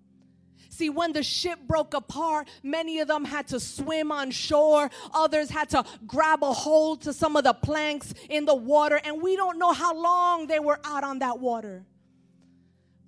See, 0.72 0.90
when 0.90 1.12
the 1.12 1.22
ship 1.22 1.60
broke 1.68 1.94
apart, 1.94 2.48
many 2.64 3.00
of 3.00 3.10
them 3.10 3.26
had 3.26 3.50
to 3.50 3.60
swim 3.60 4.10
on 4.10 4.32
shore. 4.32 4.90
Others 5.14 5.50
had 5.50 5.70
to 5.72 5.84
grab 6.08 6.44
a 6.44 6.54
hold 6.54 7.02
to 7.02 7.12
some 7.12 7.36
of 7.36 7.44
the 7.44 7.52
planks 7.52 8.14
in 8.30 8.46
the 8.46 8.56
water. 8.56 9.00
And 9.04 9.22
we 9.22 9.36
don't 9.36 9.60
know 9.60 9.74
how 9.74 9.94
long 9.94 10.48
they 10.48 10.60
were 10.60 10.80
out 10.86 11.04
on 11.04 11.20
that 11.20 11.40
water. 11.40 11.86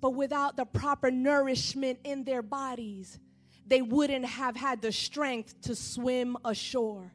But 0.02 0.10
without 0.10 0.58
the 0.58 0.66
proper 0.66 1.10
nourishment 1.10 2.00
in 2.04 2.24
their 2.24 2.42
bodies, 2.42 3.18
they 3.66 3.80
wouldn't 3.80 4.26
have 4.26 4.56
had 4.56 4.82
the 4.82 4.92
strength 4.92 5.58
to 5.62 5.74
swim 5.74 6.36
ashore. 6.44 7.14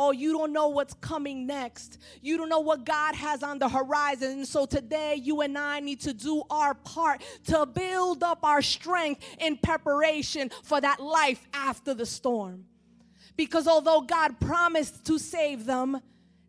Oh, 0.00 0.12
you 0.12 0.32
don't 0.32 0.52
know 0.52 0.68
what's 0.68 0.94
coming 0.94 1.44
next. 1.44 1.98
You 2.22 2.36
don't 2.36 2.48
know 2.48 2.60
what 2.60 2.84
God 2.84 3.16
has 3.16 3.42
on 3.42 3.58
the 3.58 3.68
horizon. 3.68 4.30
And 4.30 4.46
so 4.46 4.64
today, 4.64 5.16
you 5.16 5.40
and 5.40 5.58
I 5.58 5.80
need 5.80 6.00
to 6.02 6.14
do 6.14 6.44
our 6.48 6.74
part 6.74 7.20
to 7.46 7.66
build 7.66 8.22
up 8.22 8.44
our 8.44 8.62
strength 8.62 9.24
in 9.40 9.56
preparation 9.56 10.50
for 10.62 10.80
that 10.80 11.00
life 11.00 11.44
after 11.52 11.94
the 11.94 12.06
storm. 12.06 12.66
Because 13.36 13.66
although 13.66 14.00
God 14.00 14.38
promised 14.38 15.04
to 15.06 15.18
save 15.18 15.66
them, 15.66 16.00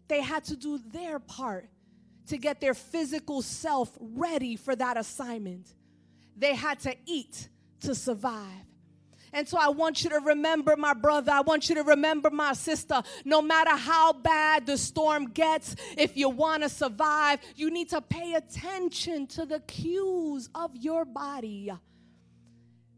they 0.08 0.22
had 0.22 0.44
to 0.46 0.56
do 0.56 0.80
their 0.92 1.18
part 1.18 1.68
to 2.28 2.38
get 2.38 2.62
their 2.62 2.76
physical 2.76 3.42
self 3.42 3.90
ready 4.00 4.56
for 4.56 4.76
that 4.76 4.96
assignment. 4.96 5.74
They 6.38 6.54
had 6.54 6.80
to 6.82 6.96
eat 7.06 7.50
to 7.82 7.96
survive. 7.96 8.69
And 9.34 9.48
so 9.48 9.58
I 9.60 9.70
want 9.70 10.04
you 10.04 10.10
to 10.10 10.20
remember, 10.20 10.76
my 10.76 10.94
brother, 10.94 11.32
I 11.32 11.42
want 11.42 11.70
you 11.70 11.76
to 11.76 11.84
remember, 11.84 12.30
my 12.30 12.54
sister, 12.54 13.02
no 13.26 13.42
matter 13.42 13.76
how 13.76 14.14
bad 14.14 14.66
the 14.66 14.78
storm 14.78 15.30
gets, 15.30 15.76
if 15.98 16.18
you 16.18 16.30
want 16.30 16.64
to 16.64 16.70
survive, 16.70 17.40
you 17.56 17.70
need 17.70 17.90
to 17.90 18.02
pay 18.02 18.34
attention 18.34 19.28
to 19.28 19.46
the 19.46 19.60
cues 19.62 20.50
of 20.56 20.76
your 20.76 21.06
body. 21.06 21.72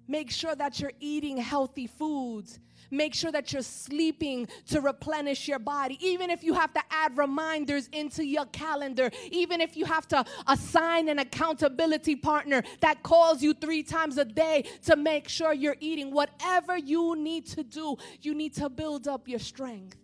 Make 0.08 0.32
sure 0.32 0.56
that 0.56 0.80
you're 0.80 0.94
eating 1.00 1.38
healthy 1.38 1.88
foods 1.88 2.60
Make 2.92 3.16
sure 3.16 3.32
that 3.32 3.54
you're 3.54 3.62
sleeping 3.62 4.48
to 4.68 4.82
replenish 4.82 5.48
your 5.48 5.60
body. 5.60 5.98
Even 6.06 6.30
if 6.30 6.44
you 6.44 6.54
have 6.54 6.74
to 6.74 6.82
add 6.92 7.18
reminders 7.18 7.88
into 7.94 8.26
your 8.26 8.46
calendar, 8.48 9.10
even 9.32 9.62
if 9.62 9.78
you 9.78 9.86
have 9.86 10.08
to 10.10 10.26
assign 10.48 11.08
an 11.08 11.20
accountability 11.20 12.18
partner 12.18 12.64
that 12.82 13.02
calls 13.02 13.42
you 13.42 13.54
three 13.54 13.82
times 13.82 14.18
a 14.18 14.26
day 14.26 14.66
to 14.86 14.96
make 14.98 15.30
sure 15.30 15.54
you're 15.54 15.78
eating, 15.80 16.12
whatever 16.12 16.78
you 16.78 17.16
need 17.16 17.48
to 17.48 17.64
do, 17.64 17.96
you 18.22 18.36
need 18.36 18.54
to 18.56 18.70
build 18.70 19.08
up 19.08 19.28
your 19.28 19.40
strength. 19.40 19.98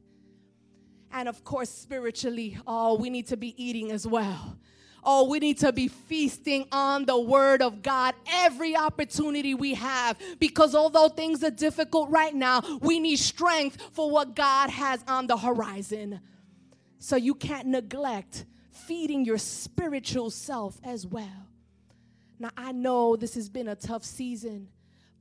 And 1.12 1.28
of 1.28 1.44
course, 1.44 1.70
spiritually, 1.70 2.58
oh, 2.66 2.96
we 2.96 3.10
need 3.10 3.28
to 3.28 3.38
be 3.38 3.62
eating 3.62 3.92
as 3.92 4.08
well. 4.08 4.58
Oh, 5.10 5.24
we 5.24 5.40
need 5.40 5.60
to 5.60 5.72
be 5.72 5.88
feasting 5.88 6.68
on 6.70 7.06
the 7.06 7.18
Word 7.18 7.62
of 7.62 7.82
God 7.82 8.14
every 8.30 8.76
opportunity 8.76 9.54
we 9.54 9.74
have 9.76 10.18
because 10.38 10.76
although 10.76 11.08
things 11.08 11.42
are 11.46 11.50
difficult 11.50 12.10
right 12.10 12.36
now, 12.36 12.62
we 12.82 13.00
need 13.00 13.16
strength 13.16 13.82
for 13.94 14.12
what 14.12 14.36
God 14.36 14.70
has 14.70 15.02
on 15.08 15.28
the 15.28 15.38
horizon. 15.38 16.20
So 17.00 17.16
you 17.16 17.36
can't 17.36 17.70
neglect 17.70 18.44
feeding 18.70 19.24
your 19.24 19.38
spiritual 19.38 20.30
self 20.30 20.78
as 20.84 21.08
well. 21.08 21.48
Now, 22.38 22.50
I 22.58 22.74
know 22.74 23.16
this 23.16 23.36
has 23.36 23.48
been 23.48 23.70
a 23.70 23.76
tough 23.76 24.04
season, 24.04 24.68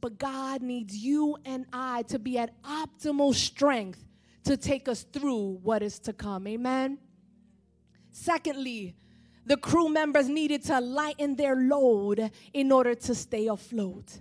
but 0.00 0.18
God 0.18 0.62
needs 0.62 0.96
you 0.96 1.36
and 1.44 1.64
I 1.72 2.02
to 2.08 2.18
be 2.18 2.38
at 2.38 2.60
optimal 2.64 3.36
strength 3.36 4.04
to 4.46 4.56
take 4.56 4.88
us 4.88 5.04
through 5.04 5.60
what 5.62 5.84
is 5.84 6.00
to 6.00 6.12
come. 6.12 6.48
Amen. 6.48 6.98
Secondly, 8.10 8.96
the 9.46 9.56
crew 9.56 9.88
members 9.88 10.28
needed 10.28 10.64
to 10.64 10.80
lighten 10.80 11.36
their 11.36 11.56
load 11.56 12.30
in 12.52 12.72
order 12.72 12.94
to 12.94 13.14
stay 13.14 13.46
afloat. 13.46 14.20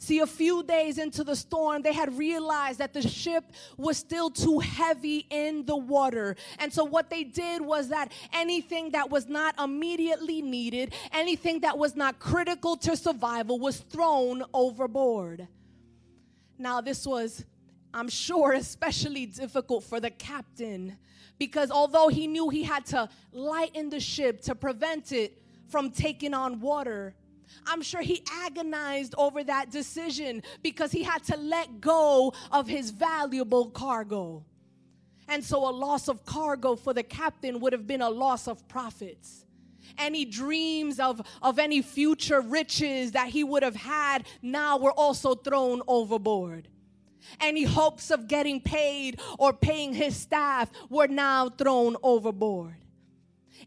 See, 0.00 0.20
a 0.20 0.26
few 0.28 0.62
days 0.62 0.96
into 0.96 1.24
the 1.24 1.34
storm, 1.34 1.82
they 1.82 1.92
had 1.92 2.16
realized 2.16 2.78
that 2.78 2.94
the 2.94 3.02
ship 3.02 3.44
was 3.76 3.96
still 3.96 4.30
too 4.30 4.60
heavy 4.60 5.26
in 5.28 5.66
the 5.66 5.76
water. 5.76 6.36
And 6.60 6.72
so, 6.72 6.84
what 6.84 7.10
they 7.10 7.24
did 7.24 7.60
was 7.60 7.88
that 7.88 8.12
anything 8.32 8.92
that 8.92 9.10
was 9.10 9.26
not 9.26 9.58
immediately 9.60 10.40
needed, 10.40 10.94
anything 11.12 11.60
that 11.60 11.76
was 11.76 11.96
not 11.96 12.20
critical 12.20 12.76
to 12.76 12.96
survival, 12.96 13.58
was 13.58 13.78
thrown 13.78 14.44
overboard. 14.54 15.48
Now, 16.58 16.80
this 16.80 17.04
was, 17.04 17.44
I'm 17.94 18.08
sure, 18.08 18.52
especially 18.52 19.26
difficult 19.26 19.84
for 19.84 20.00
the 20.00 20.10
captain 20.10 20.98
because 21.38 21.70
although 21.70 22.08
he 22.08 22.26
knew 22.26 22.48
he 22.48 22.64
had 22.64 22.84
to 22.86 23.08
lighten 23.32 23.90
the 23.90 24.00
ship 24.00 24.40
to 24.42 24.54
prevent 24.54 25.12
it 25.12 25.40
from 25.68 25.90
taking 25.90 26.34
on 26.34 26.60
water, 26.60 27.14
I'm 27.66 27.80
sure 27.82 28.02
he 28.02 28.22
agonized 28.44 29.14
over 29.16 29.42
that 29.44 29.70
decision 29.70 30.42
because 30.62 30.92
he 30.92 31.02
had 31.02 31.24
to 31.24 31.36
let 31.36 31.80
go 31.80 32.34
of 32.50 32.66
his 32.66 32.90
valuable 32.90 33.70
cargo. 33.70 34.44
And 35.28 35.44
so, 35.44 35.68
a 35.68 35.70
loss 35.70 36.08
of 36.08 36.24
cargo 36.24 36.74
for 36.74 36.94
the 36.94 37.02
captain 37.02 37.60
would 37.60 37.72
have 37.74 37.86
been 37.86 38.00
a 38.00 38.08
loss 38.08 38.48
of 38.48 38.66
profits. 38.66 39.44
Any 39.98 40.24
dreams 40.24 40.98
of, 40.98 41.20
of 41.42 41.58
any 41.58 41.82
future 41.82 42.40
riches 42.40 43.12
that 43.12 43.28
he 43.28 43.44
would 43.44 43.62
have 43.62 43.76
had 43.76 44.26
now 44.42 44.78
were 44.78 44.92
also 44.92 45.34
thrown 45.34 45.82
overboard. 45.86 46.68
Any 47.40 47.64
hopes 47.64 48.10
of 48.10 48.28
getting 48.28 48.60
paid 48.60 49.20
or 49.38 49.52
paying 49.52 49.94
his 49.94 50.16
staff 50.16 50.70
were 50.88 51.08
now 51.08 51.48
thrown 51.48 51.96
overboard. 52.02 52.76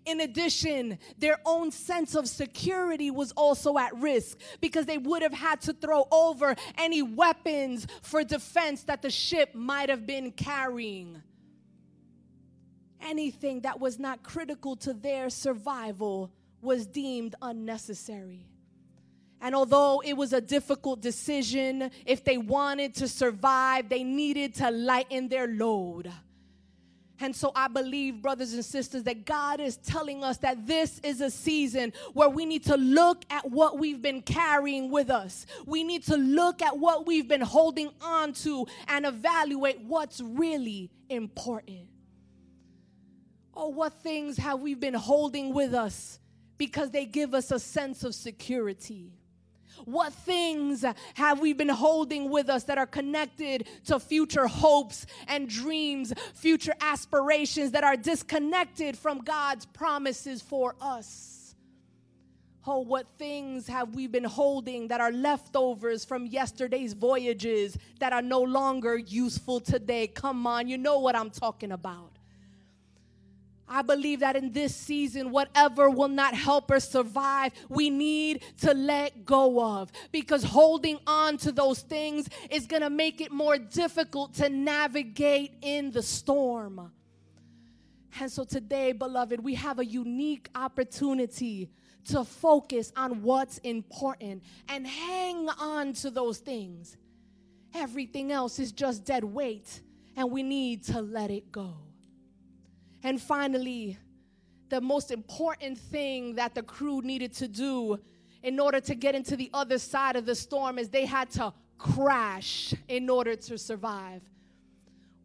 In 0.05 0.21
addition, 0.21 0.97
their 1.17 1.37
own 1.45 1.71
sense 1.71 2.15
of 2.15 2.27
security 2.27 3.11
was 3.11 3.31
also 3.33 3.77
at 3.77 3.95
risk 3.95 4.37
because 4.59 4.85
they 4.85 4.97
would 4.97 5.21
have 5.21 5.33
had 5.33 5.61
to 5.61 5.73
throw 5.73 6.07
over 6.11 6.55
any 6.77 7.01
weapons 7.01 7.85
for 8.01 8.23
defense 8.23 8.83
that 8.83 9.01
the 9.01 9.11
ship 9.11 9.53
might 9.53 9.89
have 9.89 10.07
been 10.07 10.31
carrying. 10.31 11.21
Anything 13.01 13.61
that 13.61 13.79
was 13.79 13.99
not 13.99 14.23
critical 14.23 14.75
to 14.77 14.93
their 14.93 15.29
survival 15.29 16.31
was 16.61 16.87
deemed 16.87 17.35
unnecessary. 17.41 18.47
And 19.41 19.55
although 19.55 20.01
it 20.05 20.13
was 20.13 20.33
a 20.33 20.41
difficult 20.41 21.01
decision, 21.01 21.89
if 22.05 22.23
they 22.23 22.37
wanted 22.37 22.93
to 22.95 23.07
survive, 23.07 23.89
they 23.89 24.03
needed 24.03 24.53
to 24.55 24.69
lighten 24.69 25.29
their 25.29 25.47
load. 25.47 26.11
And 27.19 27.35
so 27.35 27.51
I 27.55 27.67
believe, 27.67 28.21
brothers 28.21 28.53
and 28.53 28.65
sisters, 28.65 29.03
that 29.03 29.25
God 29.25 29.59
is 29.59 29.77
telling 29.77 30.23
us 30.23 30.37
that 30.37 30.65
this 30.65 30.99
is 31.03 31.21
a 31.21 31.29
season 31.29 31.93
where 32.13 32.29
we 32.29 32.45
need 32.45 32.63
to 32.65 32.75
look 32.77 33.25
at 33.29 33.49
what 33.49 33.77
we've 33.77 34.01
been 34.01 34.21
carrying 34.21 34.89
with 34.89 35.09
us. 35.11 35.45
We 35.65 35.83
need 35.83 36.03
to 36.03 36.17
look 36.17 36.61
at 36.63 36.77
what 36.77 37.05
we've 37.05 37.27
been 37.27 37.41
holding 37.41 37.91
on 38.01 38.33
to 38.33 38.65
and 38.87 39.05
evaluate 39.05 39.81
what's 39.81 40.19
really 40.19 40.89
important. 41.09 41.87
Oh, 43.53 43.69
what 43.69 43.93
things 44.01 44.37
have 44.37 44.61
we 44.61 44.73
been 44.73 44.93
holding 44.93 45.53
with 45.53 45.75
us 45.75 46.19
because 46.57 46.89
they 46.89 47.05
give 47.05 47.35
us 47.35 47.51
a 47.51 47.59
sense 47.59 48.03
of 48.03 48.15
security? 48.15 49.11
What 49.85 50.13
things 50.13 50.85
have 51.15 51.39
we 51.39 51.53
been 51.53 51.69
holding 51.69 52.29
with 52.29 52.49
us 52.49 52.63
that 52.65 52.77
are 52.77 52.85
connected 52.85 53.67
to 53.85 53.99
future 53.99 54.47
hopes 54.47 55.05
and 55.27 55.49
dreams, 55.49 56.13
future 56.33 56.75
aspirations 56.81 57.71
that 57.71 57.83
are 57.83 57.95
disconnected 57.95 58.97
from 58.97 59.19
God's 59.19 59.65
promises 59.65 60.41
for 60.41 60.75
us? 60.81 61.31
Oh, 62.65 62.79
what 62.79 63.07
things 63.17 63.67
have 63.67 63.95
we 63.95 64.05
been 64.05 64.23
holding 64.23 64.89
that 64.89 65.01
are 65.01 65.11
leftovers 65.11 66.05
from 66.05 66.27
yesterday's 66.27 66.93
voyages 66.93 67.75
that 67.99 68.13
are 68.13 68.21
no 68.21 68.41
longer 68.41 68.97
useful 68.97 69.59
today? 69.59 70.05
Come 70.05 70.45
on, 70.45 70.67
you 70.67 70.77
know 70.77 70.99
what 70.99 71.15
I'm 71.15 71.31
talking 71.31 71.71
about. 71.71 72.10
I 73.73 73.83
believe 73.83 74.19
that 74.19 74.35
in 74.35 74.51
this 74.51 74.75
season, 74.75 75.31
whatever 75.31 75.89
will 75.89 76.09
not 76.09 76.33
help 76.33 76.69
us 76.71 76.89
survive, 76.89 77.53
we 77.69 77.89
need 77.89 78.43
to 78.63 78.73
let 78.73 79.25
go 79.25 79.63
of 79.63 79.89
because 80.11 80.43
holding 80.43 80.99
on 81.07 81.37
to 81.37 81.53
those 81.53 81.79
things 81.79 82.27
is 82.49 82.67
going 82.67 82.81
to 82.81 82.89
make 82.89 83.21
it 83.21 83.31
more 83.31 83.57
difficult 83.57 84.33
to 84.35 84.49
navigate 84.49 85.53
in 85.61 85.89
the 85.91 86.03
storm. 86.03 86.91
And 88.19 88.29
so 88.29 88.43
today, 88.43 88.91
beloved, 88.91 89.41
we 89.41 89.55
have 89.55 89.79
a 89.79 89.85
unique 89.85 90.49
opportunity 90.53 91.69
to 92.09 92.25
focus 92.25 92.91
on 92.97 93.21
what's 93.23 93.59
important 93.59 94.43
and 94.67 94.85
hang 94.85 95.47
on 95.47 95.93
to 95.93 96.09
those 96.09 96.39
things. 96.39 96.97
Everything 97.73 98.33
else 98.33 98.59
is 98.59 98.73
just 98.73 99.05
dead 99.05 99.23
weight, 99.23 99.79
and 100.17 100.29
we 100.29 100.43
need 100.43 100.83
to 100.83 101.01
let 101.01 101.31
it 101.31 101.53
go. 101.53 101.73
And 103.03 103.21
finally, 103.21 103.97
the 104.69 104.81
most 104.81 105.11
important 105.11 105.77
thing 105.77 106.35
that 106.35 106.55
the 106.55 106.63
crew 106.63 107.01
needed 107.01 107.33
to 107.33 107.47
do 107.47 107.99
in 108.43 108.59
order 108.59 108.79
to 108.79 108.95
get 108.95 109.15
into 109.15 109.35
the 109.35 109.49
other 109.53 109.77
side 109.77 110.15
of 110.15 110.25
the 110.25 110.35
storm 110.35 110.79
is 110.79 110.89
they 110.89 111.05
had 111.05 111.29
to 111.31 111.53
crash 111.77 112.73
in 112.87 113.09
order 113.09 113.35
to 113.35 113.57
survive. 113.57 114.21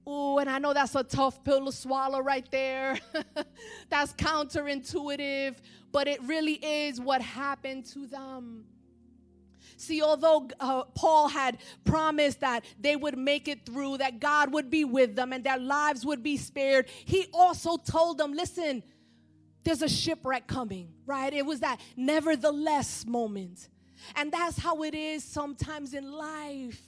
Ooh, 0.09 0.39
and 0.39 0.49
I 0.49 0.59
know 0.59 0.73
that's 0.73 0.95
a 0.95 1.03
tough 1.03 1.43
pill 1.43 1.67
to 1.67 1.73
swallow 1.73 2.21
right 2.21 2.49
there. 2.51 2.99
that's 3.89 4.13
counterintuitive, 4.13 5.57
but 5.91 6.07
it 6.07 6.23
really 6.23 6.55
is 6.55 7.01
what 7.01 7.21
happened 7.21 7.87
to 7.87 8.07
them. 8.07 8.65
See, 9.77 10.03
although 10.03 10.49
uh, 10.59 10.85
Paul 10.95 11.29
had 11.29 11.59
promised 11.85 12.41
that 12.41 12.65
they 12.81 12.97
would 12.97 13.19
make 13.19 13.47
it 13.47 13.67
through, 13.67 13.99
that 13.99 14.21
God 14.21 14.53
would 14.53 14.71
be 14.71 14.85
with 14.85 15.15
them 15.15 15.33
and 15.33 15.45
their 15.45 15.59
lives 15.59 16.05
would 16.07 16.23
be 16.23 16.37
spared, 16.37 16.89
he 17.05 17.27
also 17.33 17.77
told 17.77 18.19
them, 18.19 18.33
listen, 18.33 18.83
there's 19.65 19.83
a 19.83 19.89
shipwreck 19.89 20.47
coming, 20.47 20.89
right? 21.05 21.33
It 21.33 21.45
was 21.45 21.61
that 21.61 21.81
nevertheless 21.97 23.05
moment. 23.05 23.69
And 24.15 24.33
that's 24.33 24.59
how 24.59 24.83
it 24.83 24.95
is 24.95 25.25
sometimes 25.25 25.93
in 25.93 26.11
life. 26.11 26.81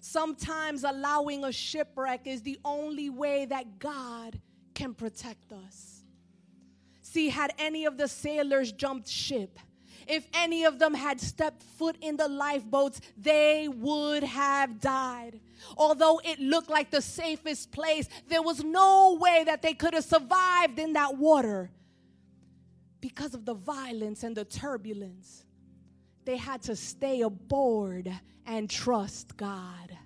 Sometimes 0.00 0.84
allowing 0.84 1.44
a 1.44 1.52
shipwreck 1.52 2.26
is 2.26 2.42
the 2.42 2.58
only 2.64 3.10
way 3.10 3.46
that 3.46 3.78
God 3.78 4.38
can 4.74 4.94
protect 4.94 5.52
us. 5.52 6.02
See, 7.02 7.28
had 7.28 7.52
any 7.58 7.84
of 7.84 7.96
the 7.96 8.08
sailors 8.08 8.72
jumped 8.72 9.08
ship, 9.08 9.58
if 10.06 10.26
any 10.34 10.64
of 10.64 10.78
them 10.78 10.94
had 10.94 11.20
stepped 11.20 11.62
foot 11.62 11.96
in 12.00 12.16
the 12.16 12.28
lifeboats, 12.28 13.00
they 13.16 13.68
would 13.68 14.22
have 14.22 14.80
died. 14.80 15.40
Although 15.76 16.20
it 16.24 16.38
looked 16.40 16.70
like 16.70 16.90
the 16.90 17.02
safest 17.02 17.72
place, 17.72 18.08
there 18.28 18.42
was 18.42 18.62
no 18.62 19.18
way 19.20 19.44
that 19.44 19.62
they 19.62 19.74
could 19.74 19.94
have 19.94 20.04
survived 20.04 20.78
in 20.78 20.92
that 20.94 21.16
water 21.16 21.70
because 23.00 23.34
of 23.34 23.44
the 23.44 23.54
violence 23.54 24.22
and 24.22 24.36
the 24.36 24.44
turbulence. 24.44 25.44
They 26.24 26.36
had 26.36 26.62
to 26.62 26.76
stay 26.76 27.20
aboard 27.20 28.12
and 28.46 28.68
trust 28.68 29.36
God. 29.36 29.96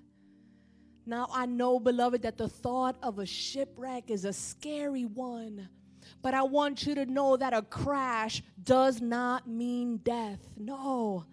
Now, 1.05 1.27
I 1.33 1.45
know, 1.45 1.79
beloved, 1.79 2.21
that 2.21 2.37
the 2.37 2.49
thought 2.49 2.97
of 3.01 3.19
a 3.19 3.25
shipwreck 3.25 4.11
is 4.11 4.25
a 4.25 4.33
scary 4.33 5.05
one. 5.05 5.69
But 6.21 6.33
I 6.33 6.43
want 6.43 6.85
you 6.85 6.95
to 6.95 7.05
know 7.05 7.37
that 7.37 7.53
a 7.53 7.61
crash 7.61 8.43
does 8.63 9.01
not 9.01 9.47
mean 9.47 9.97
death. 9.97 10.39
No. 10.57 11.25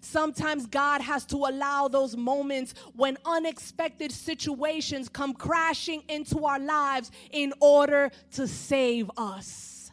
Sometimes 0.00 0.66
God 0.66 1.00
has 1.00 1.24
to 1.26 1.36
allow 1.36 1.88
those 1.88 2.16
moments 2.16 2.74
when 2.94 3.18
unexpected 3.24 4.12
situations 4.12 5.08
come 5.08 5.34
crashing 5.34 6.02
into 6.08 6.44
our 6.44 6.58
lives 6.58 7.10
in 7.30 7.52
order 7.60 8.10
to 8.32 8.46
save 8.46 9.10
us. 9.16 9.90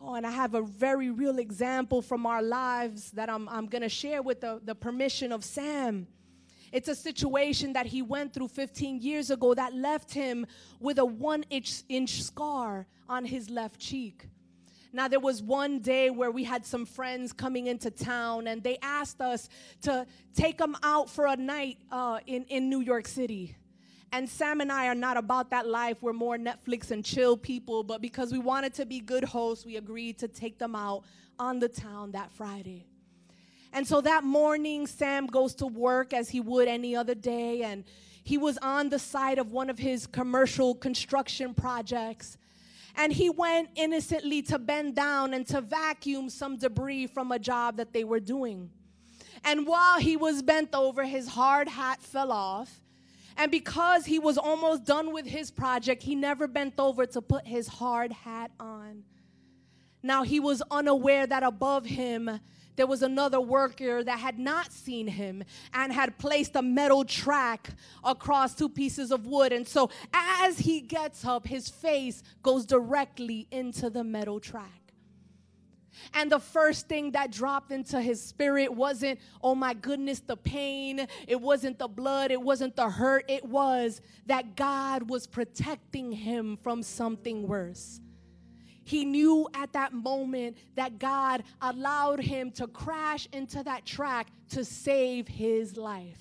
Oh, 0.00 0.14
and 0.14 0.26
I 0.26 0.30
have 0.30 0.54
a 0.54 0.62
very 0.62 1.10
real 1.10 1.38
example 1.38 2.02
from 2.02 2.24
our 2.24 2.42
lives 2.42 3.10
that 3.12 3.28
I'm, 3.28 3.48
I'm 3.48 3.66
going 3.66 3.82
to 3.82 3.88
share 3.88 4.22
with 4.22 4.40
the, 4.40 4.60
the 4.64 4.74
permission 4.74 5.32
of 5.32 5.44
Sam. 5.44 6.06
It's 6.72 6.88
a 6.88 6.94
situation 6.94 7.72
that 7.72 7.86
he 7.86 8.02
went 8.02 8.34
through 8.34 8.48
15 8.48 9.00
years 9.00 9.30
ago 9.30 9.54
that 9.54 9.74
left 9.74 10.12
him 10.12 10.46
with 10.80 10.98
a 10.98 11.04
one 11.04 11.44
inch, 11.50 11.82
inch 11.88 12.22
scar 12.22 12.86
on 13.08 13.24
his 13.24 13.48
left 13.48 13.80
cheek. 13.80 14.28
Now, 14.92 15.06
there 15.06 15.20
was 15.20 15.42
one 15.42 15.80
day 15.80 16.08
where 16.08 16.30
we 16.30 16.44
had 16.44 16.64
some 16.64 16.86
friends 16.86 17.32
coming 17.32 17.66
into 17.66 17.90
town, 17.90 18.46
and 18.46 18.62
they 18.62 18.78
asked 18.80 19.20
us 19.20 19.48
to 19.82 20.06
take 20.34 20.56
them 20.56 20.76
out 20.82 21.10
for 21.10 21.26
a 21.26 21.36
night 21.36 21.78
uh, 21.92 22.20
in, 22.26 22.44
in 22.44 22.70
New 22.70 22.80
York 22.80 23.06
City. 23.06 23.54
And 24.12 24.26
Sam 24.28 24.62
and 24.62 24.72
I 24.72 24.86
are 24.88 24.94
not 24.94 25.18
about 25.18 25.50
that 25.50 25.66
life. 25.66 26.02
We're 26.02 26.14
more 26.14 26.38
Netflix 26.38 26.90
and 26.90 27.04
chill 27.04 27.36
people, 27.36 27.82
but 27.82 28.00
because 28.00 28.32
we 28.32 28.38
wanted 28.38 28.72
to 28.74 28.86
be 28.86 29.00
good 29.00 29.24
hosts, 29.24 29.66
we 29.66 29.76
agreed 29.76 30.18
to 30.18 30.28
take 30.28 30.58
them 30.58 30.74
out 30.74 31.04
on 31.38 31.58
the 31.58 31.68
town 31.68 32.12
that 32.12 32.30
Friday. 32.32 32.86
And 33.72 33.86
so 33.86 34.00
that 34.00 34.24
morning, 34.24 34.86
Sam 34.86 35.26
goes 35.26 35.54
to 35.56 35.66
work 35.66 36.12
as 36.12 36.30
he 36.30 36.40
would 36.40 36.68
any 36.68 36.96
other 36.96 37.14
day, 37.14 37.62
and 37.62 37.84
he 38.24 38.38
was 38.38 38.58
on 38.58 38.88
the 38.88 38.98
side 38.98 39.38
of 39.38 39.52
one 39.52 39.70
of 39.70 39.78
his 39.78 40.06
commercial 40.06 40.74
construction 40.74 41.54
projects. 41.54 42.36
And 42.96 43.12
he 43.12 43.30
went 43.30 43.70
innocently 43.76 44.42
to 44.42 44.58
bend 44.58 44.96
down 44.96 45.32
and 45.32 45.46
to 45.48 45.60
vacuum 45.60 46.28
some 46.28 46.56
debris 46.56 47.06
from 47.06 47.30
a 47.30 47.38
job 47.38 47.76
that 47.76 47.92
they 47.92 48.04
were 48.04 48.20
doing. 48.20 48.70
And 49.44 49.66
while 49.66 50.00
he 50.00 50.16
was 50.16 50.42
bent 50.42 50.74
over, 50.74 51.04
his 51.04 51.28
hard 51.28 51.68
hat 51.68 52.02
fell 52.02 52.32
off. 52.32 52.80
And 53.36 53.52
because 53.52 54.04
he 54.04 54.18
was 54.18 54.36
almost 54.36 54.84
done 54.84 55.12
with 55.12 55.26
his 55.26 55.52
project, 55.52 56.02
he 56.02 56.16
never 56.16 56.48
bent 56.48 56.74
over 56.78 57.06
to 57.06 57.22
put 57.22 57.46
his 57.46 57.68
hard 57.68 58.10
hat 58.10 58.50
on. 58.58 59.04
Now 60.02 60.24
he 60.24 60.40
was 60.40 60.60
unaware 60.70 61.24
that 61.26 61.44
above 61.44 61.86
him, 61.86 62.40
there 62.78 62.86
was 62.86 63.02
another 63.02 63.40
worker 63.40 64.04
that 64.04 64.18
had 64.20 64.38
not 64.38 64.72
seen 64.72 65.08
him 65.08 65.42
and 65.74 65.92
had 65.92 66.16
placed 66.16 66.54
a 66.54 66.62
metal 66.62 67.04
track 67.04 67.70
across 68.04 68.54
two 68.54 68.68
pieces 68.68 69.10
of 69.10 69.26
wood. 69.26 69.52
And 69.52 69.66
so 69.66 69.90
as 70.14 70.60
he 70.60 70.80
gets 70.80 71.24
up, 71.24 71.46
his 71.46 71.68
face 71.68 72.22
goes 72.42 72.64
directly 72.64 73.48
into 73.50 73.90
the 73.90 74.04
metal 74.04 74.38
track. 74.38 74.70
And 76.14 76.30
the 76.30 76.38
first 76.38 76.86
thing 76.86 77.10
that 77.12 77.32
dropped 77.32 77.72
into 77.72 78.00
his 78.00 78.22
spirit 78.22 78.72
wasn't, 78.72 79.18
oh 79.42 79.56
my 79.56 79.74
goodness, 79.74 80.20
the 80.20 80.36
pain. 80.36 81.08
It 81.26 81.40
wasn't 81.40 81.80
the 81.80 81.88
blood. 81.88 82.30
It 82.30 82.40
wasn't 82.40 82.76
the 82.76 82.88
hurt. 82.88 83.24
It 83.28 83.44
was 83.44 84.00
that 84.26 84.54
God 84.54 85.10
was 85.10 85.26
protecting 85.26 86.12
him 86.12 86.56
from 86.62 86.84
something 86.84 87.48
worse. 87.48 88.00
He 88.88 89.04
knew 89.04 89.46
at 89.52 89.74
that 89.74 89.92
moment 89.92 90.56
that 90.74 90.98
God 90.98 91.44
allowed 91.60 92.20
him 92.20 92.50
to 92.52 92.66
crash 92.66 93.28
into 93.34 93.62
that 93.64 93.84
track 93.84 94.28
to 94.52 94.64
save 94.64 95.28
his 95.28 95.76
life. 95.76 96.16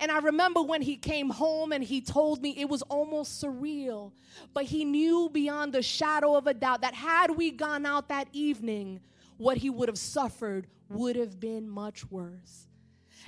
And 0.00 0.10
I 0.10 0.18
remember 0.18 0.62
when 0.62 0.82
he 0.82 0.96
came 0.96 1.30
home 1.30 1.70
and 1.70 1.84
he 1.84 2.00
told 2.00 2.42
me 2.42 2.56
it 2.58 2.68
was 2.68 2.82
almost 2.82 3.40
surreal, 3.40 4.10
but 4.52 4.64
he 4.64 4.84
knew 4.84 5.30
beyond 5.32 5.72
the 5.72 5.80
shadow 5.80 6.34
of 6.34 6.48
a 6.48 6.54
doubt 6.54 6.80
that 6.80 6.92
had 6.92 7.36
we 7.36 7.52
gone 7.52 7.86
out 7.86 8.08
that 8.08 8.26
evening, 8.32 8.98
what 9.36 9.56
he 9.56 9.70
would 9.70 9.88
have 9.88 9.96
suffered 9.96 10.66
would 10.88 11.14
have 11.14 11.38
been 11.38 11.68
much 11.68 12.10
worse. 12.10 12.66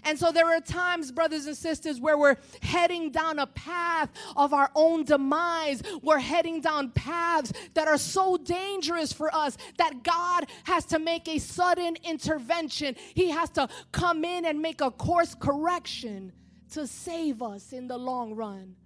And 0.05 0.19
so 0.19 0.33
there 0.33 0.47
are 0.47 0.61
times, 0.61 1.11
brothers 1.13 1.47
and 1.47 1.57
sisters, 1.57 2.01
where 2.01 2.17
we're 2.17 2.37
heading 2.63 3.11
down 3.11 3.39
a 3.39 3.47
path 3.47 4.11
of 4.37 4.53
our 4.53 4.71
own 4.75 5.05
demise. 5.05 5.83
We're 6.03 6.19
heading 6.19 6.61
down 6.61 6.91
paths 6.91 7.53
that 7.75 7.89
are 7.89 7.99
so 7.99 8.37
dangerous 8.37 9.13
for 9.13 9.35
us 9.35 9.57
that 9.79 10.03
God 10.03 10.47
has 10.65 10.85
to 10.87 10.99
make 10.99 11.29
a 11.29 11.39
sudden 11.39 11.97
intervention. 12.05 12.97
He 13.15 13.31
has 13.31 13.51
to 13.51 13.69
come 13.93 14.25
in 14.25 14.45
and 14.45 14.61
make 14.61 14.81
a 14.81 14.91
course 14.91 15.35
correction 15.35 16.33
to 16.73 16.87
save 16.87 17.43
us 17.43 17.73
in 17.73 17.89
the 17.89 17.99
long 17.99 18.35
run. 18.35 18.77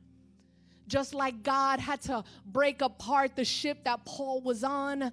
Just 0.88 1.14
like 1.14 1.42
God 1.42 1.80
had 1.80 2.00
to 2.02 2.24
break 2.44 2.82
apart 2.82 3.36
the 3.36 3.44
ship 3.44 3.84
that 3.84 4.04
Paul 4.04 4.40
was 4.40 4.64
on 4.64 5.12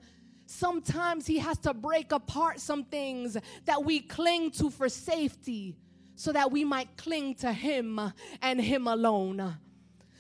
sometimes 0.49 1.27
he 1.27 1.37
has 1.37 1.59
to 1.59 1.73
break 1.75 2.11
apart 2.11 2.59
some 2.59 2.83
things 2.83 3.37
that 3.65 3.85
we 3.85 3.99
cling 3.99 4.49
to 4.49 4.71
for 4.71 4.89
safety 4.89 5.77
so 6.19 6.33
that 6.33 6.51
we 6.51 6.65
might 6.65 6.97
cling 6.97 7.33
to 7.33 7.53
him 7.53 7.97
and 8.41 8.59
him 8.59 8.87
alone. 8.87 9.55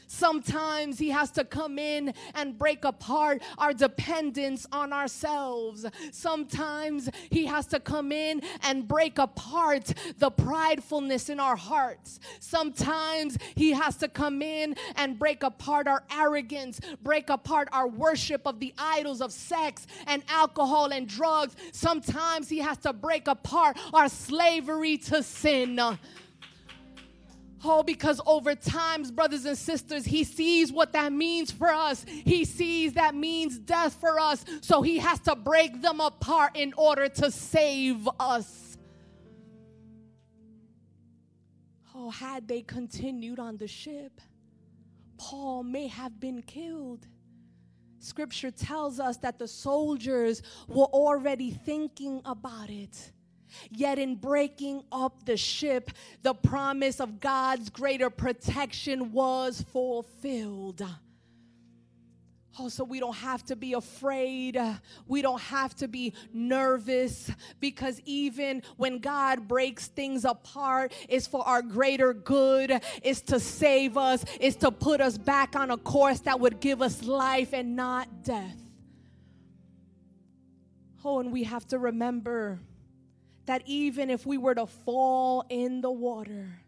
Sometimes 0.09 0.97
He 0.97 1.09
has 1.09 1.29
to 1.31 1.45
come 1.45 1.77
in 1.77 2.13
and 2.33 2.57
break 2.57 2.83
apart 2.83 3.43
our 3.59 3.73
dependence 3.73 4.65
on 4.71 4.91
ourselves. 4.91 5.85
Sometimes 6.11 7.09
He 7.29 7.45
has 7.45 7.67
to 7.67 7.79
come 7.79 8.11
in 8.11 8.41
and 8.63 8.87
break 8.87 9.19
apart 9.19 9.93
the 10.17 10.31
pridefulness 10.31 11.29
in 11.29 11.39
our 11.39 11.55
hearts. 11.55 12.19
Sometimes 12.39 13.37
He 13.53 13.69
has 13.71 13.97
to 13.97 14.07
come 14.07 14.41
in 14.41 14.75
and 14.95 15.19
break 15.19 15.43
apart 15.43 15.87
our 15.87 16.03
arrogance, 16.11 16.79
break 17.03 17.29
apart 17.29 17.69
our 17.71 17.87
worship 17.87 18.47
of 18.47 18.59
the 18.59 18.73
idols 18.79 19.21
of 19.21 19.31
sex 19.31 19.85
and 20.07 20.23
alcohol 20.27 20.91
and 20.91 21.07
drugs. 21.07 21.55
Sometimes 21.71 22.49
He 22.49 22.57
has 22.57 22.79
to 22.79 22.93
break 22.93 23.27
apart 23.27 23.77
our 23.93 24.09
slavery 24.09 24.97
to 24.97 25.21
sin. 25.21 25.79
Oh, 27.63 27.83
because 27.83 28.21
over 28.25 28.55
times, 28.55 29.11
brothers 29.11 29.45
and 29.45 29.57
sisters, 29.57 30.05
he 30.05 30.23
sees 30.23 30.71
what 30.71 30.93
that 30.93 31.11
means 31.11 31.51
for 31.51 31.67
us. 31.67 32.05
He 32.07 32.45
sees 32.45 32.93
that 32.93 33.15
means 33.15 33.59
death 33.59 33.97
for 33.99 34.19
us. 34.19 34.45
So 34.61 34.81
he 34.81 34.99
has 34.99 35.19
to 35.21 35.35
break 35.35 35.81
them 35.81 35.99
apart 35.99 36.55
in 36.55 36.73
order 36.77 37.09
to 37.09 37.31
save 37.31 38.07
us. 38.19 38.77
Oh, 41.93 42.09
had 42.09 42.47
they 42.47 42.61
continued 42.61 43.39
on 43.39 43.57
the 43.57 43.67
ship, 43.67 44.21
Paul 45.17 45.63
may 45.63 45.87
have 45.87 46.17
been 46.17 46.41
killed. 46.41 47.05
Scripture 47.99 48.51
tells 48.51 49.01
us 49.01 49.17
that 49.17 49.37
the 49.37 49.47
soldiers 49.49 50.41
were 50.69 50.85
already 50.85 51.51
thinking 51.51 52.21
about 52.23 52.69
it. 52.69 53.11
Yet, 53.69 53.99
in 53.99 54.15
breaking 54.15 54.83
up 54.91 55.25
the 55.25 55.37
ship, 55.37 55.91
the 56.21 56.33
promise 56.33 56.99
of 56.99 57.19
God's 57.19 57.69
greater 57.69 58.09
protection 58.09 59.11
was 59.11 59.61
fulfilled. 59.71 60.85
Oh, 62.61 62.67
so 62.67 62.83
we 62.83 62.99
don't 62.99 63.15
have 63.15 63.43
to 63.45 63.55
be 63.55 63.73
afraid. 63.73 64.59
We 65.07 65.21
don't 65.21 65.41
have 65.41 65.75
to 65.77 65.87
be 65.87 66.13
nervous 66.33 67.31
because 67.61 68.01
even 68.03 68.63
when 68.75 68.99
God 68.99 69.47
breaks 69.47 69.87
things 69.87 70.25
apart, 70.25 70.91
it's 71.07 71.25
for 71.25 71.47
our 71.47 71.61
greater 71.61 72.13
good, 72.13 72.81
it's 73.01 73.21
to 73.21 73.39
save 73.39 73.97
us, 73.97 74.25
it's 74.41 74.57
to 74.57 74.71
put 74.71 74.99
us 74.99 75.17
back 75.17 75.55
on 75.55 75.71
a 75.71 75.77
course 75.77 76.19
that 76.21 76.41
would 76.41 76.59
give 76.59 76.81
us 76.81 77.03
life 77.03 77.53
and 77.53 77.77
not 77.77 78.23
death. 78.23 78.57
Oh, 81.05 81.19
and 81.19 81.31
we 81.31 81.43
have 81.43 81.65
to 81.67 81.79
remember 81.79 82.59
that 83.49 83.63
even 83.65 84.11
if 84.11 84.27
we 84.27 84.37
were 84.37 84.53
to 84.53 84.67
fall 84.67 85.43
in 85.49 85.81
the 85.81 85.89
water, 85.89 86.61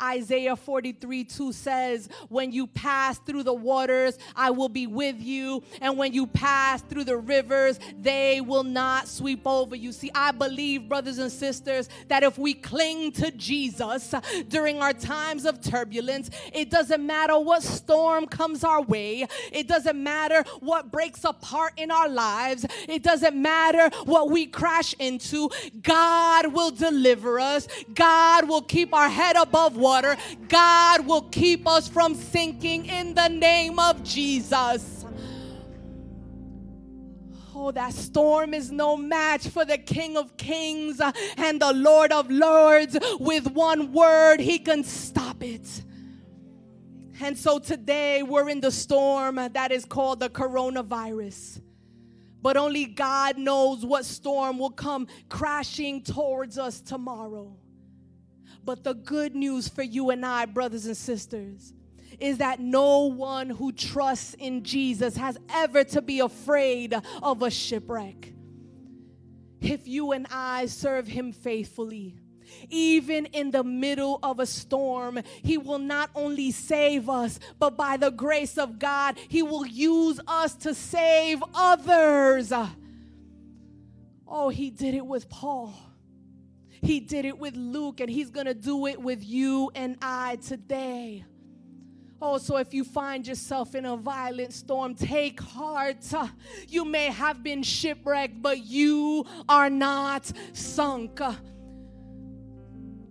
Isaiah 0.00 0.56
43 0.56 1.24
2 1.24 1.52
says, 1.52 2.08
When 2.28 2.52
you 2.52 2.66
pass 2.66 3.18
through 3.18 3.44
the 3.44 3.54
waters, 3.54 4.18
I 4.34 4.50
will 4.50 4.68
be 4.68 4.86
with 4.86 5.20
you. 5.20 5.62
And 5.80 5.96
when 5.96 6.12
you 6.12 6.26
pass 6.26 6.82
through 6.82 7.04
the 7.04 7.16
rivers, 7.16 7.78
they 8.00 8.40
will 8.40 8.64
not 8.64 9.08
sweep 9.08 9.46
over 9.46 9.76
you. 9.76 9.92
See, 9.92 10.10
I 10.14 10.32
believe, 10.32 10.88
brothers 10.88 11.18
and 11.18 11.30
sisters, 11.30 11.88
that 12.08 12.22
if 12.22 12.38
we 12.38 12.54
cling 12.54 13.12
to 13.12 13.30
Jesus 13.30 14.14
during 14.48 14.80
our 14.80 14.92
times 14.92 15.44
of 15.44 15.60
turbulence, 15.60 16.30
it 16.52 16.70
doesn't 16.70 17.04
matter 17.04 17.38
what 17.38 17.62
storm 17.62 18.26
comes 18.26 18.64
our 18.64 18.82
way, 18.82 19.26
it 19.52 19.68
doesn't 19.68 20.00
matter 20.00 20.44
what 20.60 20.90
breaks 20.90 21.24
apart 21.24 21.74
in 21.76 21.90
our 21.90 22.08
lives, 22.08 22.66
it 22.88 23.02
doesn't 23.02 23.40
matter 23.40 23.90
what 24.04 24.30
we 24.30 24.46
crash 24.46 24.94
into. 24.98 25.50
God 25.82 26.52
will 26.52 26.70
deliver 26.70 27.40
us, 27.40 27.68
God 27.94 28.48
will 28.48 28.62
keep 28.62 28.94
our 28.94 29.08
head 29.08 29.36
above 29.36 29.73
water, 29.76 30.16
God 30.48 31.06
will 31.06 31.22
keep 31.22 31.66
us 31.66 31.88
from 31.88 32.14
sinking 32.14 32.86
in 32.86 33.14
the 33.14 33.28
name 33.28 33.78
of 33.78 34.02
Jesus. 34.02 35.04
Oh, 37.56 37.70
that 37.70 37.94
storm 37.94 38.52
is 38.52 38.72
no 38.72 38.96
match 38.96 39.46
for 39.48 39.64
the 39.64 39.78
King 39.78 40.16
of 40.16 40.36
Kings 40.36 41.00
and 41.36 41.60
the 41.62 41.72
Lord 41.72 42.10
of 42.12 42.28
Lords. 42.30 42.96
With 43.20 43.50
one 43.52 43.92
word, 43.92 44.40
He 44.40 44.58
can 44.58 44.82
stop 44.82 45.42
it. 45.42 45.82
And 47.20 47.38
so 47.38 47.60
today 47.60 48.24
we're 48.24 48.48
in 48.48 48.60
the 48.60 48.72
storm 48.72 49.36
that 49.36 49.70
is 49.70 49.84
called 49.84 50.18
the 50.18 50.28
coronavirus. 50.28 51.60
But 52.42 52.56
only 52.56 52.86
God 52.86 53.38
knows 53.38 53.86
what 53.86 54.04
storm 54.04 54.58
will 54.58 54.70
come 54.70 55.06
crashing 55.28 56.02
towards 56.02 56.58
us 56.58 56.80
tomorrow. 56.80 57.56
But 58.64 58.82
the 58.82 58.94
good 58.94 59.34
news 59.34 59.68
for 59.68 59.82
you 59.82 60.10
and 60.10 60.24
I, 60.24 60.46
brothers 60.46 60.86
and 60.86 60.96
sisters, 60.96 61.74
is 62.18 62.38
that 62.38 62.60
no 62.60 63.06
one 63.06 63.50
who 63.50 63.72
trusts 63.72 64.34
in 64.34 64.62
Jesus 64.62 65.16
has 65.16 65.36
ever 65.50 65.84
to 65.84 66.00
be 66.00 66.20
afraid 66.20 66.94
of 67.22 67.42
a 67.42 67.50
shipwreck. 67.50 68.32
If 69.60 69.88
you 69.88 70.12
and 70.12 70.26
I 70.30 70.66
serve 70.66 71.06
Him 71.06 71.32
faithfully, 71.32 72.16
even 72.70 73.26
in 73.26 73.50
the 73.50 73.64
middle 73.64 74.18
of 74.22 74.38
a 74.38 74.46
storm, 74.46 75.20
He 75.42 75.58
will 75.58 75.78
not 75.78 76.10
only 76.14 76.50
save 76.50 77.10
us, 77.10 77.40
but 77.58 77.76
by 77.76 77.96
the 77.96 78.10
grace 78.10 78.56
of 78.56 78.78
God, 78.78 79.18
He 79.28 79.42
will 79.42 79.66
use 79.66 80.20
us 80.26 80.54
to 80.56 80.74
save 80.74 81.42
others. 81.54 82.52
Oh, 84.26 84.48
He 84.50 84.70
did 84.70 84.94
it 84.94 85.04
with 85.04 85.28
Paul. 85.28 85.74
He 86.84 87.00
did 87.00 87.24
it 87.24 87.38
with 87.38 87.56
Luke, 87.56 88.00
and 88.00 88.10
He's 88.10 88.30
going 88.30 88.46
to 88.46 88.54
do 88.54 88.86
it 88.86 89.00
with 89.00 89.24
you 89.24 89.70
and 89.74 89.96
I 90.02 90.36
today. 90.36 91.24
Oh, 92.20 92.38
so 92.38 92.56
if 92.58 92.72
you 92.72 92.84
find 92.84 93.26
yourself 93.26 93.74
in 93.74 93.84
a 93.86 93.96
violent 93.96 94.52
storm, 94.52 94.94
take 94.94 95.40
heart. 95.40 96.04
You 96.68 96.84
may 96.84 97.06
have 97.06 97.42
been 97.42 97.62
shipwrecked, 97.62 98.40
but 98.40 98.64
you 98.64 99.26
are 99.48 99.68
not 99.68 100.30
sunk. 100.52 101.20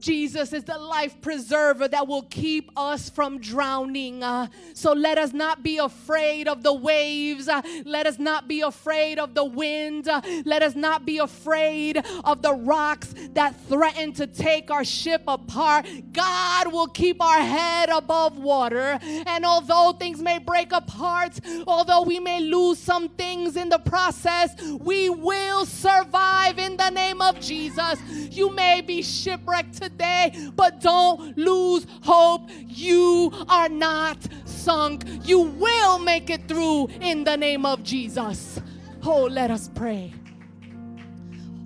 Jesus 0.04 0.52
is 0.52 0.66
the 0.66 0.78
life 0.78 1.22
preserver 1.22 1.88
that 1.88 2.06
will 2.06 2.24
keep 2.24 2.70
us 2.76 3.10
from 3.10 3.39
drowning. 3.39 4.22
Uh, 4.22 4.48
so 4.74 4.92
let 4.92 5.18
us 5.18 5.32
not 5.32 5.63
be 5.63 5.78
afraid 5.78 6.50
of 6.50 6.62
the 6.62 6.74
waves. 6.74 7.48
Uh, 7.48 7.62
let 7.86 8.06
us 8.06 8.20
not 8.20 8.50
be 8.50 8.60
afraid 8.60 9.18
of 9.18 9.34
the 9.34 9.46
wind. 9.46 10.10
Uh, 10.10 10.20
let 10.44 10.62
us 10.62 10.76
not 10.76 11.06
be 11.06 11.20
afraid 11.20 12.04
of 12.26 12.42
the 12.42 12.54
rocks 12.54 13.16
that 13.32 13.56
threaten 13.70 14.12
to 14.12 14.28
take 14.28 14.70
our 14.70 14.84
ship 14.84 15.24
apart. 15.26 15.88
God 16.12 16.74
will 16.74 16.88
keep 16.88 17.22
our 17.22 17.39
head 17.39 17.88
above 17.89 18.38
water. 18.38 19.00
And 19.02 19.46
although 19.46 19.96
things 19.98 20.22
may 20.22 20.38
break 20.38 20.74
apart, 20.74 21.39
although 21.66 22.02
we 22.02 22.20
may 22.20 22.42
lose 22.42 22.78
some 22.78 23.08
things 23.08 23.56
in 23.56 23.70
the 23.70 23.80
process, 23.80 24.54
we 24.82 25.10
will 25.10 25.66
survive 25.66 26.60
in 26.60 26.76
the 26.76 26.89
name 26.89 27.22
of 27.22 27.39
Jesus. 27.39 28.02
You 28.10 28.54
may 28.54 28.82
be 28.82 29.02
shipwrecked 29.02 29.76
today 29.76 29.92
today, 29.93 30.49
but 30.56 30.82
don't 30.82 31.38
lose 31.38 31.86
hope. 32.01 32.49
You 32.67 33.32
are 33.47 33.69
not 33.69 34.17
sunk. 34.45 35.03
You 35.23 35.41
will 35.41 35.99
make 35.99 36.29
it 36.29 36.47
through 36.47 36.88
in 36.99 37.23
the 37.23 37.38
name 37.38 37.65
of 37.65 37.84
Jesus. 37.84 38.60
Oh, 39.03 39.23
let 39.23 39.51
us 39.51 39.69
pray. 39.73 40.13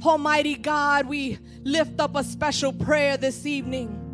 Almighty 0.03 0.55
God, 0.55 1.07
we 1.07 1.39
lift 1.63 1.99
up 1.99 2.15
a 2.15 2.23
special 2.23 2.71
prayer 2.71 3.17
this 3.17 3.45
evening 3.45 4.06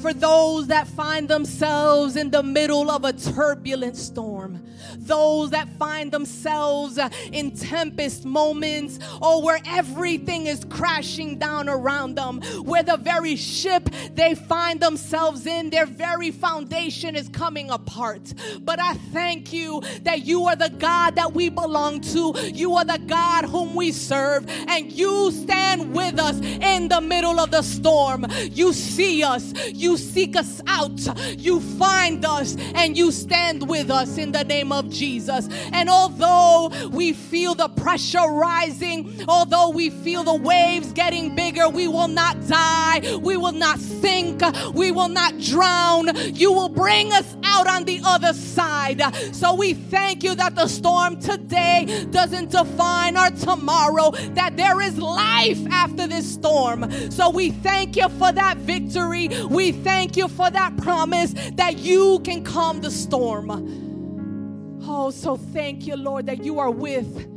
for 0.00 0.12
those 0.12 0.66
that 0.68 0.86
find 0.86 1.28
themselves 1.28 2.16
in 2.16 2.30
the 2.30 2.42
middle 2.42 2.90
of 2.90 3.04
a 3.04 3.12
turbulent 3.12 3.96
storm, 3.96 4.64
those 4.96 5.50
that 5.50 5.68
find 5.78 6.12
themselves 6.12 6.98
uh, 6.98 7.08
in 7.32 7.50
tempest 7.50 8.24
moments 8.24 8.98
or 9.20 9.42
where 9.42 9.60
everything 9.66 10.46
is 10.46 10.64
crashing 10.64 11.38
down 11.38 11.68
around 11.68 12.16
them, 12.16 12.40
where 12.64 12.82
the 12.82 12.96
very 12.96 13.36
ship 13.36 13.88
they 14.14 14.34
find 14.34 14.80
themselves 14.80 15.46
in, 15.46 15.70
their 15.70 15.86
very 15.86 16.30
foundation 16.30 17.16
is 17.16 17.28
coming 17.28 17.70
apart. 17.70 18.32
But 18.60 18.80
I 18.80 18.94
thank 19.12 19.52
you 19.52 19.82
that 20.02 20.24
you 20.24 20.46
are 20.46 20.56
the 20.56 20.70
God 20.70 21.16
that 21.16 21.32
we 21.32 21.48
belong 21.48 22.00
to, 22.00 22.34
you 22.52 22.74
are 22.74 22.84
the 22.84 23.00
God 23.06 23.44
whom 23.44 23.74
we 23.74 23.92
serve, 23.92 24.46
and 24.48 24.92
you 24.92 25.30
stand 25.32 25.94
with 25.94 26.18
us 26.18 26.40
in 26.40 26.88
the 26.88 27.00
middle 27.00 27.40
of 27.40 27.50
the 27.50 27.62
storm. 27.62 28.26
You 28.50 28.72
see 28.72 29.22
us, 29.22 29.52
you 29.72 29.96
seek 29.96 30.36
us 30.36 30.60
out, 30.66 31.00
you 31.38 31.60
find 31.60 32.24
us, 32.24 32.56
and 32.74 32.96
you 32.96 33.12
stand 33.12 33.68
with 33.68 33.90
us 33.90 34.18
in 34.18 34.32
the 34.32 34.44
name 34.44 34.72
of 34.72 34.90
Jesus. 34.90 35.48
And 35.72 35.88
although 35.88 36.70
we 36.90 37.12
feel 37.12 37.54
the 37.54 37.68
pressure 37.68 38.26
rising, 38.28 39.24
although 39.28 39.70
we 39.70 39.90
feel 39.90 40.24
the 40.24 40.34
waves 40.34 40.92
getting 40.92 41.34
bigger, 41.34 41.68
we 41.68 41.88
will 41.88 42.08
not 42.08 42.46
die, 42.46 43.18
we 43.22 43.36
will 43.36 43.52
not 43.52 43.78
sink, 43.78 44.42
we 44.74 44.90
will 44.90 45.08
not 45.08 45.38
drown. 45.38 46.14
You 46.34 46.52
will 46.52 46.68
bring 46.68 47.12
us 47.12 47.36
out 47.44 47.66
on 47.66 47.84
the 47.84 48.00
other 48.04 48.32
side. 48.32 49.02
So 49.34 49.54
we 49.54 49.74
thank 49.74 50.22
you 50.22 50.34
that 50.34 50.54
the 50.54 50.68
storm 50.68 51.20
today 51.20 52.06
doesn't 52.10 52.50
define 52.50 53.16
our 53.16 53.30
tomorrow, 53.30 54.10
that 54.34 54.56
there 54.56 54.80
is 54.80 54.98
life 54.98 55.58
after 55.70 56.06
this 56.06 56.30
storm. 56.32 56.90
So 57.10 57.30
we 57.30 57.50
thank 57.50 57.96
you 57.96 58.08
for 58.10 58.32
that 58.32 58.58
victory. 58.58 59.28
We 59.54 59.70
thank 59.70 60.16
you 60.16 60.28
for 60.28 60.50
that 60.50 60.76
promise 60.78 61.32
that 61.54 61.78
you 61.78 62.20
can 62.24 62.42
calm 62.42 62.80
the 62.80 62.90
storm. 62.90 64.82
Oh, 64.86 65.10
so 65.10 65.36
thank 65.36 65.86
you, 65.86 65.96
Lord, 65.96 66.26
that 66.26 66.44
you 66.44 66.58
are 66.58 66.70
with 66.70 67.28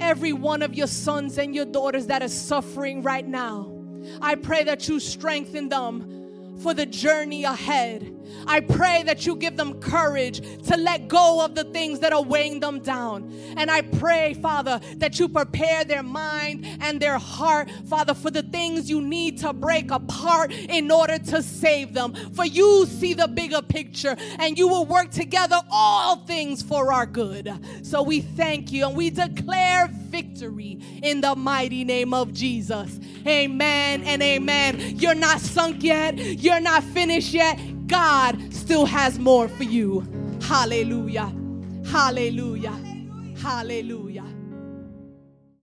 every 0.00 0.32
one 0.32 0.62
of 0.62 0.74
your 0.74 0.86
sons 0.86 1.36
and 1.38 1.54
your 1.54 1.64
daughters 1.64 2.06
that 2.06 2.22
is 2.22 2.32
suffering 2.32 3.02
right 3.02 3.26
now. 3.26 3.74
I 4.22 4.36
pray 4.36 4.62
that 4.64 4.88
you 4.88 5.00
strengthen 5.00 5.68
them 5.68 6.17
for 6.60 6.74
the 6.74 6.86
journey 6.86 7.44
ahead. 7.44 8.14
I 8.46 8.60
pray 8.60 9.02
that 9.04 9.26
you 9.26 9.36
give 9.36 9.56
them 9.56 9.80
courage 9.80 10.40
to 10.66 10.76
let 10.76 11.08
go 11.08 11.44
of 11.44 11.54
the 11.54 11.64
things 11.64 12.00
that 12.00 12.12
are 12.12 12.22
weighing 12.22 12.60
them 12.60 12.80
down. 12.80 13.32
And 13.56 13.70
I 13.70 13.82
pray, 13.82 14.34
Father, 14.34 14.80
that 14.96 15.18
you 15.18 15.28
prepare 15.28 15.84
their 15.84 16.02
mind 16.02 16.66
and 16.80 17.00
their 17.00 17.18
heart, 17.18 17.70
Father, 17.86 18.14
for 18.14 18.30
the 18.30 18.42
things 18.42 18.88
you 18.88 19.00
need 19.00 19.38
to 19.38 19.52
break 19.52 19.90
apart 19.90 20.52
in 20.52 20.90
order 20.90 21.18
to 21.18 21.42
save 21.42 21.94
them. 21.94 22.14
For 22.32 22.44
you 22.44 22.86
see 22.86 23.14
the 23.14 23.28
bigger 23.28 23.62
picture 23.62 24.16
and 24.38 24.58
you 24.58 24.68
will 24.68 24.86
work 24.86 25.10
together 25.10 25.60
all 25.70 26.16
things 26.24 26.62
for 26.62 26.92
our 26.92 27.06
good. 27.06 27.52
So 27.82 28.02
we 28.02 28.20
thank 28.20 28.72
you 28.72 28.86
and 28.86 28.96
we 28.96 29.10
declare 29.10 29.90
victory 30.08 30.78
in 31.02 31.20
the 31.20 31.34
mighty 31.36 31.84
name 31.84 32.14
of 32.14 32.32
Jesus. 32.32 32.98
Amen 33.26 34.02
and 34.04 34.22
amen. 34.22 34.98
You're 34.98 35.14
not 35.14 35.40
sunk 35.40 35.82
yet, 35.82 36.18
you're 36.18 36.60
not 36.60 36.82
finished 36.82 37.32
yet. 37.32 37.58
God 37.86 38.52
still 38.52 38.84
has 38.86 39.18
more 39.18 39.48
for 39.48 39.64
you. 39.64 40.06
Hallelujah. 40.42 41.32
Hallelujah. 41.86 42.78
Hallelujah. 43.40 44.24